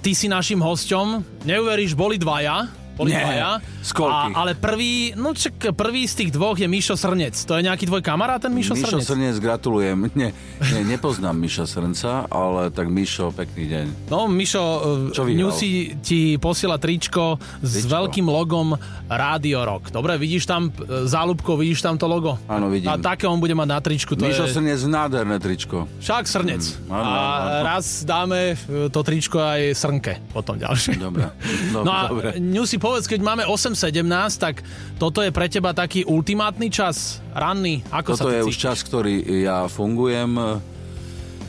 [0.00, 1.20] ty si našim hosťom.
[1.44, 3.60] Neuveríš, boli dvaja boli Nie, dvaja.
[3.60, 7.34] A, ale prvý, no čak, prvý z tých dvoch je Mišo Srnec.
[7.46, 9.06] To je nejaký tvoj kamarát, ten Mišo, Mišo Srnec?
[9.06, 9.96] Srnec, gratulujem.
[10.18, 10.30] Nie,
[10.72, 13.86] nie, nepoznám Miša Srnca, ale tak Mišo, pekný deň.
[14.08, 14.62] No, Mišo,
[15.10, 18.74] Čo Newsy ti posiela tričko, tričko s veľkým logom
[19.10, 19.92] Radio Rock.
[19.92, 22.40] Dobre, vidíš tam e, zálubko, vidíš tam to logo?
[22.48, 22.88] Áno, vidím.
[22.88, 24.16] A také on bude mať na tričku.
[24.16, 24.54] To Mišo je...
[24.56, 25.84] Srnec, nádherné tričko.
[26.00, 26.62] Však Srnec.
[26.62, 27.60] Mm, áno, a áno.
[27.66, 30.96] raz dáme e, to tričko aj Srnke potom ďalšie.
[30.98, 31.28] Dobre.
[31.74, 32.38] No, No, a dobre.
[32.38, 34.04] Newsy, povedz, keď máme 8.17,
[34.36, 34.60] tak
[35.00, 37.80] toto je pre teba taký ultimátny čas, ranný.
[37.88, 38.64] Ako Toto sa ty je už cítiš?
[38.68, 40.60] čas, ktorý ja fungujem.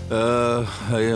[0.05, 0.61] Uh,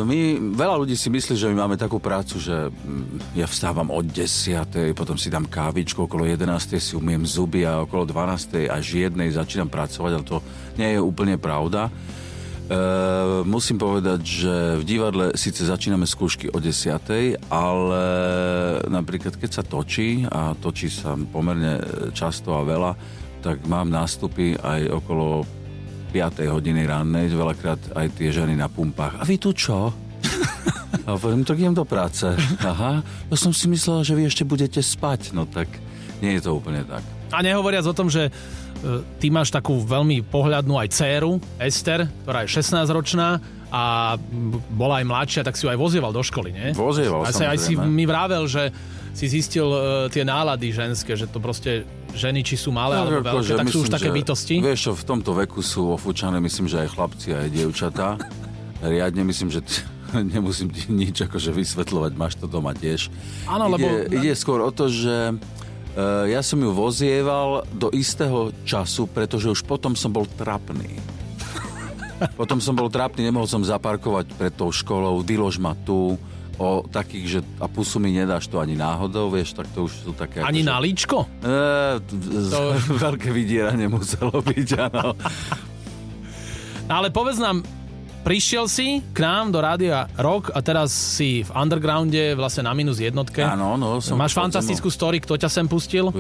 [0.02, 0.20] my,
[0.58, 4.98] veľa ľudí si myslí, že my máme takú prácu, že mm, ja vstávam od 10.
[4.98, 6.82] potom si dám kávičku, okolo 11.
[6.82, 8.66] si umiem zuby a okolo 12.
[8.66, 9.14] až 1.
[9.30, 10.42] začínam pracovať, ale to
[10.76, 11.94] nie je úplne pravda.
[12.70, 17.02] Uh, musím povedať, že v divadle síce začíname skúšky o 10.
[17.50, 18.04] ale
[18.86, 21.82] napríklad keď sa točí a točí sa pomerne
[22.14, 22.94] často a veľa,
[23.42, 25.50] tak mám nástupy aj okolo
[26.14, 26.46] 5.
[26.46, 29.18] hodiny rannej, veľakrát aj tie ženy na pumpách.
[29.18, 29.90] A vy tu čo?
[31.10, 32.26] A poviem, tak idem do práce.
[32.62, 35.34] Aha, ja som si myslela, že vy ešte budete spať.
[35.34, 35.70] No tak
[36.20, 37.04] nie je to úplne tak.
[37.30, 38.32] A nehovoriac o tom, že e,
[39.18, 43.38] ty máš takú veľmi pohľadnú aj dceru, Ester, ktorá je 16-ročná
[43.70, 44.18] a
[44.74, 46.68] bola aj mladšia, tak si ju aj vozieval do školy, nie?
[46.74, 48.74] Vozieval, aj, aj si mi vravel, že
[49.14, 51.86] si zistil uh, tie nálady ženské, že to proste
[52.18, 54.56] ženy, či sú malé alebo ako, veľké, tak sú už myslím, také že- bytosti.
[54.58, 58.18] Vieš čo, v tomto veku sú ofúčané, myslím, že aj chlapci, aj dievčatá.
[58.82, 59.86] Riadne myslím, že t-
[60.34, 63.14] nemusím ti nič akože vysvetľovať, máš to doma tiež.
[63.46, 65.38] Áno, lebo- Ide skôr o to, že
[66.26, 71.00] ja som ju vozieval do istého času, pretože už potom som bol trapný.
[72.40, 76.20] Potom som bol trápny, nemohol som zaparkovať pred tou školou, vylož ma tu,
[76.60, 80.12] o takých, že a pusu mi nedáš to ani náhodou, vieš, tak to už sú
[80.12, 80.44] také...
[80.44, 81.18] Ani akože- na líčko?
[81.40, 81.56] E,
[82.04, 82.20] t-
[82.52, 82.76] To-
[83.08, 85.16] Veľké vydieranie muselo byť, áno.
[86.90, 87.62] No ale povedz nám,
[88.22, 93.00] prišiel si k nám do Rádia Rock a teraz si v undergrounde vlastne na minus
[93.00, 93.42] jednotke.
[93.42, 96.12] Áno, no, som Máš fantastickú story, kto ťa sem pustil?
[96.12, 96.14] E,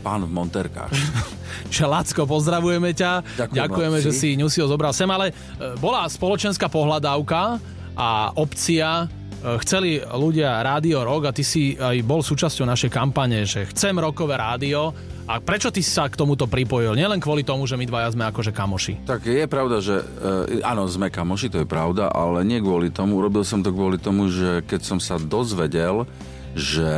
[0.00, 0.92] pán v Monterkách.
[1.74, 3.22] Že Lacko, pozdravujeme ťa.
[3.46, 4.08] Ďakujem, Ďakujeme, chlapci.
[4.10, 5.34] že si Ňusio zobral sem, ale e,
[5.78, 7.60] bola spoločenská pohľadávka
[7.94, 9.06] a opcia
[9.40, 14.36] chceli ľudia rádio rock a ty si aj bol súčasťou našej kampane, že chcem rokové
[14.36, 14.92] rádio.
[15.30, 16.98] A prečo ty sa k tomuto pripojil?
[16.98, 19.06] Nielen kvôli tomu, že my dvaja sme akože kamoši.
[19.06, 23.22] Tak je pravda, že e, áno, sme kamoši, to je pravda, ale nie kvôli tomu.
[23.22, 26.02] Urobil som to kvôli tomu, že keď som sa dozvedel,
[26.58, 26.90] že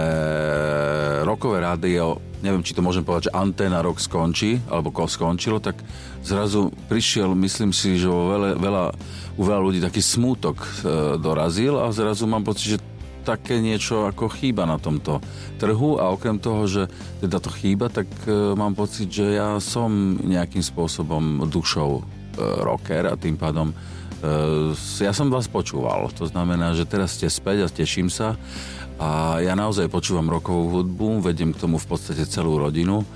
[1.28, 5.78] rokové rádio, neviem, či to môžem povedať, že anténa rok skončí, alebo ko skončilo, tak
[6.26, 8.84] zrazu prišiel, myslím si, že veľa, veľa,
[9.38, 10.68] u veľa ľudí taký smútok e,
[11.22, 12.78] dorazil a zrazu mám pocit, že
[13.22, 15.22] také niečo ako chýba na tomto
[15.62, 16.82] trhu a okrem toho, že
[17.22, 22.02] teda to chýba, tak e, mám pocit, že ja som nejakým spôsobom dušou e,
[22.66, 23.74] rocker a tým pádom e,
[25.00, 26.10] ja som vás počúval.
[26.18, 28.34] To znamená, že teraz ste späť a teším sa
[28.98, 33.06] a ja naozaj počúvam rokovú hudbu, vediem k tomu v podstate celú rodinu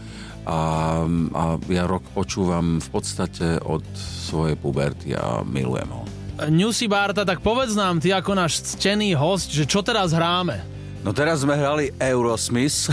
[0.46, 1.02] a,
[1.34, 3.82] a ja rok počúvam v podstate od
[4.30, 6.02] svojej puberty a milujem ho.
[6.46, 10.76] Newsy Barta, tak povedz nám, ty ako náš ctený host, že čo teraz hráme?
[11.06, 12.90] No teraz sme hrali Eurosmith,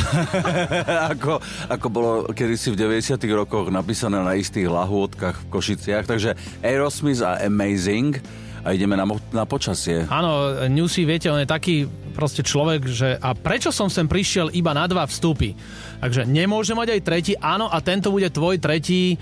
[1.13, 6.05] ako, ako bolo kedysi v 90 rokoch napísané na istých lahôdkach v Košiciach.
[6.05, 8.21] Takže Aerosmith a Amazing
[8.61, 10.05] a ideme na, na počasie.
[10.13, 14.71] Áno, Newsy, viete, on je taký proste človek, že a prečo som sem prišiel iba
[14.71, 15.57] na dva vstupy?
[15.99, 19.17] Takže nemôže mať aj tretí, áno, a tento bude tvoj tretí e,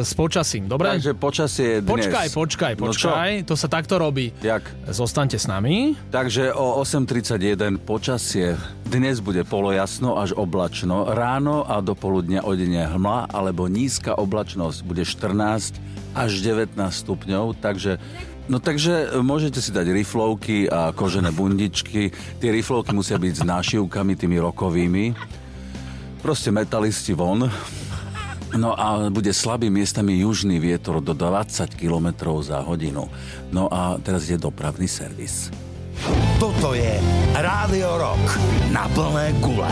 [0.00, 0.94] s počasím, dobre?
[0.94, 2.06] Takže počasie dnes.
[2.06, 3.08] Počkaj, počkaj, No čo?
[3.10, 4.30] počkaj, to sa takto robí.
[4.38, 4.62] Jak?
[4.86, 5.98] Zostaňte s nami.
[6.08, 7.40] Takže o 8.31
[7.80, 8.54] počasie.
[8.84, 11.08] Dnes bude polojasno až oblačno.
[11.08, 14.78] Ráno a do poludnia odenie hmla alebo nízka oblačnosť.
[14.84, 15.78] Bude 14
[16.10, 18.02] až 19 stupňov, takže
[18.50, 22.10] No takže môžete si dať riflovky a kožené bundičky.
[22.42, 25.14] Tie riflovky musia byť s nášivkami, tými rokovými.
[26.18, 27.46] Proste metalisti von.
[28.50, 33.06] No a bude slabý miestami južný vietor do 20 km za hodinu.
[33.54, 35.54] No a teraz je dopravný servis.
[36.42, 36.98] Toto je
[37.38, 38.26] Rádio Rock
[38.74, 39.70] na plné gule.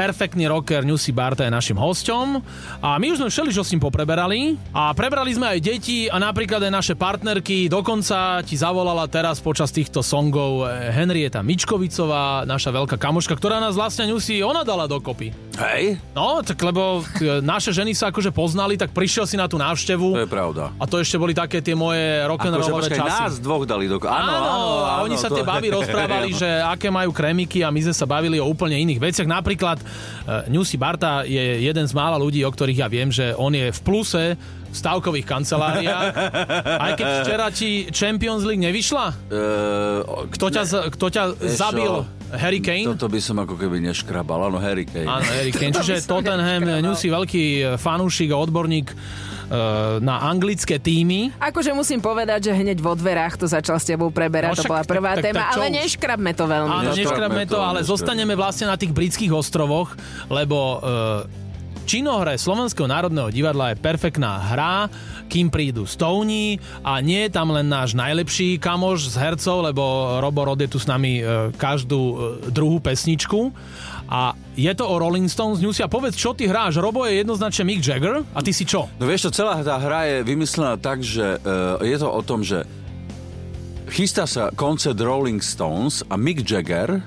[0.00, 2.40] Perfektný rocker Newsy Barta je našim hosťom
[2.80, 6.16] a my už sme všeli, čo s ním popreberali a prebrali sme aj deti a
[6.16, 7.68] napríklad aj naše partnerky.
[7.68, 14.08] Dokonca ti zavolala teraz počas týchto songov Henrieta Mičkovicová, naša veľká kamoška, ktorá nás vlastne
[14.08, 15.36] Newsy ona dala dokopy.
[15.60, 16.00] Hej?
[16.16, 20.16] No, tak lebo t- naše ženy sa akože poznali, tak prišiel si na tú návštevu.
[20.16, 20.72] To je pravda.
[20.80, 23.20] A to ešte boli také tie moje Akože rock'n'rollové počkaj, časy.
[23.20, 24.00] nás dvoch dali do...
[24.00, 27.92] Áno, áno, a oni sa tie baby rozprávali, že aké majú krémiky a my sme
[27.92, 29.28] sa bavili o úplne iných veciach.
[29.28, 29.89] Napríklad
[30.46, 33.80] Newsy Barta je jeden z mála ľudí, o ktorých ja viem, že on je v
[33.82, 34.24] pluse
[34.70, 36.06] v stavkových kanceláriách.
[36.62, 39.06] Aj keď včera ti Champions League nevyšla?
[39.26, 42.06] Uh, Kto ťa, z- kto ťa zabil?
[42.30, 42.86] Harry Kane?
[42.94, 45.10] Toto by som ako keby neškrabal, áno, Harry Kane.
[45.10, 45.74] Áno, Harry Kane.
[45.74, 48.94] Čiže Tottenham, Newsy veľký fanúšik a odborník
[49.98, 51.34] na anglické týmy.
[51.36, 54.70] Akože musím povedať, že hneď vo dverách to začal s tebou preberať, No to však
[54.70, 56.70] bola tak- prvá tak- téma, tak ale neškrabme to veľmi.
[56.72, 57.90] Áno, No, neškrabme to- to, ale neškrabme.
[57.90, 59.98] zostaneme vlastne na tých britských ostrovoch,
[60.28, 60.80] lebo uh,
[61.82, 64.86] činohre Slovenského národného divadla je perfektná hra,
[65.26, 69.82] kým prídu Stouní a nie je tam len náš najlepší kamoš z hercov, lebo
[70.18, 72.14] Robo Rod je tu s nami uh, každú uh,
[72.46, 73.50] druhú pesničku.
[74.06, 75.78] A je to o Rolling Stones News.
[75.78, 76.82] A povedz, čo ty hráš?
[76.82, 78.90] Robo je jednoznačne Mick Jagger a ty si čo?
[78.98, 82.42] No vieš čo, celá tá hra je vymyslená tak, že uh, je to o tom,
[82.42, 82.66] že
[83.90, 87.02] chystá sa koncert Rolling Stones a Mick Jagger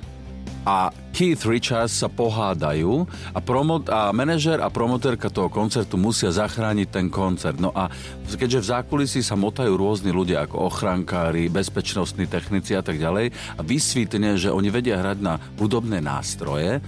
[0.64, 6.88] a Keith Richards sa pohádajú a, promo- a manažer a promotérka toho koncertu musia zachrániť
[6.89, 7.60] ten koncert.
[7.60, 7.91] No a
[8.34, 13.62] keďže v zákulisí sa motajú rôzni ľudia ako ochrankári, bezpečnostní technici a tak ďalej a
[13.62, 16.80] vysvítne, že oni vedia hrať na hudobné nástroje,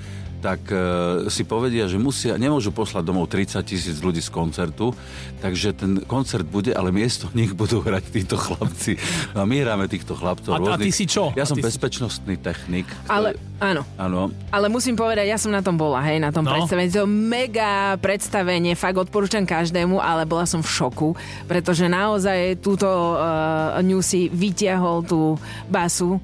[0.45, 0.77] tak e,
[1.25, 4.93] si povedia, že musia, nemôžu poslať domov 30 tisíc ľudí z koncertu,
[5.39, 9.01] takže ten koncert bude, ale miesto nich budú hrať títo chlapci.
[9.33, 10.51] No a my hráme týchto chlapcov.
[10.51, 11.33] A- a rôznych- ty si čo?
[11.33, 12.85] Ja A som ty si- bezpečnostný technik.
[13.07, 13.81] Ale, áno.
[13.95, 14.29] Áno.
[14.47, 16.53] Ale musím povedať, ja som na tom bola, hej, na tom No.
[16.53, 16.93] predstavení.
[16.93, 21.09] To mega predstavenie, fakt odporúčam každému, ale bola som v šoku,
[21.45, 26.21] pretože naozaj túto uh, Newsy vytiahol tú basu.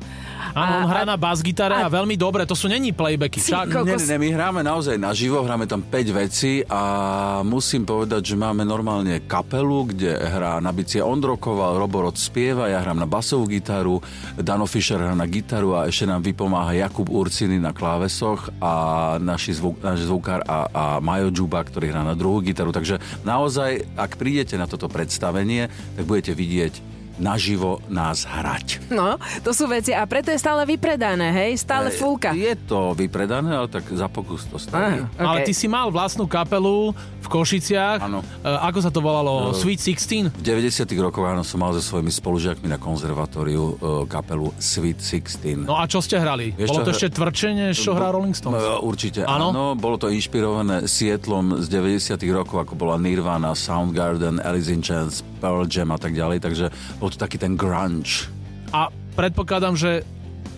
[0.51, 2.43] Áno, on hrá na bas-gitare a, a- veľmi dobre.
[2.43, 3.39] To sú není playbacky.
[3.39, 3.67] Ty Však.
[3.72, 4.03] kokos.
[4.12, 9.24] Nie, my hráme naozaj naživo, hráme tam 5 vecí a musím povedať, že máme normálne
[9.24, 14.03] kapelu, kde hrá na bicie Ondrokoval, Roborod spieva, ja hrám na basovú gitaru,
[14.36, 19.55] Dano Fischer hrá na gitaru a ešte nám vypomáha Jakub Urciny na klávesoch a naši
[19.55, 22.76] zvuk, náš zvukár a, a Majo Džuba, ktorý hrá na druhú gitaru.
[22.76, 26.90] Takže naozaj, ak prídete na toto predstavenie, tak budete vidieť
[27.22, 28.82] naživo nás hrať.
[28.89, 29.15] No,
[29.45, 32.34] to sú veci a preto je stále vypredané, hej, stále fulka.
[32.34, 35.05] Je to vypredané, ale tak za pokus to stojí.
[35.05, 35.47] Aha, Ale okej.
[35.47, 36.91] ty si mal vlastnú kapelu
[37.22, 38.01] v Košiciach.
[38.01, 38.26] Áno.
[38.41, 39.53] E, ako sa to volalo?
[39.53, 40.34] Sweet 16?
[40.34, 43.74] V 90 rokoch áno, som mal so svojimi spolužiakmi na konzervatóriu e,
[44.07, 45.61] kapelu Sweet 16.
[45.63, 46.51] No a čo ste hrali?
[46.51, 48.57] Vieš Bolo čo, to hra- ešte tvrdšie, než čo hrá Rolling Stones?
[48.57, 49.53] E, Určite Áno?
[49.53, 49.63] áno.
[49.78, 55.65] Bolo to inšpirované Seattlom z 90 rokov, ako bola Nirvana, Soundgarden, Alice in Chains, Pearl
[55.65, 56.65] Jam a tak ďalej, takže
[56.97, 58.32] bol to taký ten grunge.
[58.72, 58.88] A
[59.20, 60.07] predpokladám, že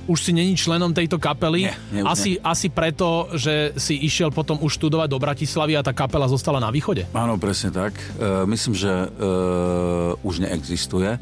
[0.04, 1.72] už si není členom tejto kapely.
[1.72, 5.95] Nie, nie, asi, asi preto, že si išiel potom už študovať do Bratislavy a tá
[5.95, 7.08] kapela zostala na východe.
[7.16, 7.95] Áno, presne tak.
[8.20, 9.08] E, myslím, že e,
[10.20, 11.16] už neexistuje,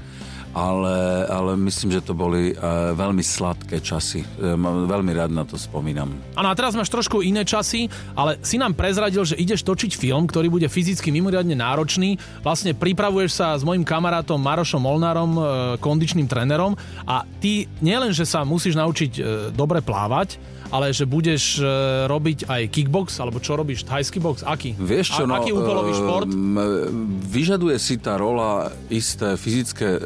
[0.52, 2.56] ale, ale myslím, že to boli e,
[2.96, 4.24] veľmi sladké časy.
[4.24, 4.56] E,
[4.88, 6.12] veľmi rád na to spomínam.
[6.36, 10.28] Áno a teraz máš trošku iné časy, ale si nám prezradil, že ideš točiť film,
[10.28, 12.20] ktorý bude fyzicky mimoriadne náročný.
[12.44, 15.42] Vlastne pripravuješ sa s mojim kamarátom Marošom Molnárom, e,
[15.80, 16.76] kondičným trénerom
[17.08, 19.22] a ty nielen, že sa musíš naučiť e,
[19.56, 20.36] dobre plávať,
[20.72, 21.64] ale že budeš e,
[22.08, 24.74] robiť aj kickbox, alebo čo robíš, thajský box, aký?
[24.80, 26.32] Vieš čo, A, no, aký úkolový šport?
[26.32, 26.56] ehm,
[27.28, 30.02] vyžaduje si tá rola isté fyzické e,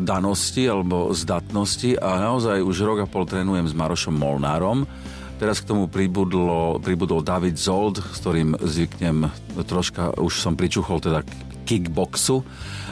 [0.00, 4.88] danosti alebo zdatnosti a naozaj už rok a pol trénujem s Marošom Molnárom.
[5.36, 9.32] Teraz k tomu pribudlo, pribudol David Zold, s ktorým zvyknem
[9.64, 11.32] troška, už som pričuchol teda k
[11.62, 12.42] kickboxu.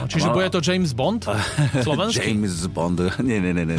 [0.07, 1.27] Čiže A- bude to James Bond?
[1.87, 2.31] Slovenský?
[2.31, 2.99] James Bond.
[3.27, 3.77] Nie, nie, nie, nie.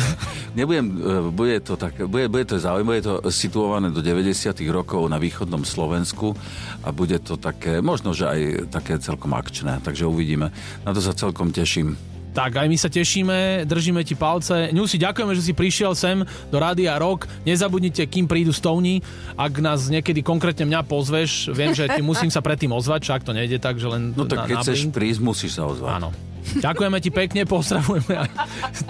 [0.53, 5.07] Nebudem, e, bude to tak, bude, bude to zaujímavé, bude to situované do 90 rokov
[5.09, 6.37] na východnom Slovensku
[6.85, 10.53] a bude to také, možno, že aj také celkom akčné, takže uvidíme.
[10.85, 11.97] Na to sa celkom teším.
[12.31, 14.71] Tak aj my sa tešíme, držíme ti palce.
[14.71, 17.27] Ňusi, ďakujeme, že si prišiel sem do Rádia Rock.
[17.43, 19.03] Nezabudnite, kým prídu stovní.
[19.35, 23.35] Ak nás niekedy konkrétne mňa pozveš, viem, že ti musím sa predtým ozvať, však to
[23.35, 25.91] nejde tak, že len No tak na, keď na chceš prísť, musíš sa ozvať.
[25.99, 26.11] Áno.
[26.41, 28.31] Ďakujeme ti pekne, pozdravujeme aj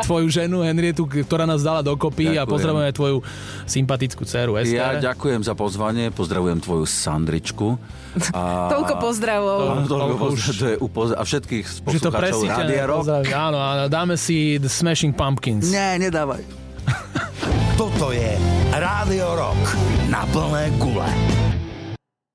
[0.02, 2.48] tvoju ženu Henrietu, ktorá nás dala dokopy a Ďakujem.
[2.48, 3.16] pozdravujeme aj tvoju
[3.64, 4.76] sympatickú dceru Ester.
[4.76, 7.76] Ja ďakujem za pozvanie, pozdravujem tvoju Sandričku.
[8.32, 8.68] A...
[8.68, 9.58] Toľko pozdravov.
[9.62, 11.66] Áno, toľko Toľko už- pozdrav, to je upoz- a všetkých
[12.00, 12.42] to poslucháčov.
[12.48, 13.06] Rádia Rock.
[13.28, 15.70] Áno, áno, dáme si The Smashing Pumpkins.
[15.70, 16.42] Nie, nedávaj.
[17.80, 18.34] Toto je
[18.72, 19.62] Rádio Rock
[20.08, 21.29] na plné gule.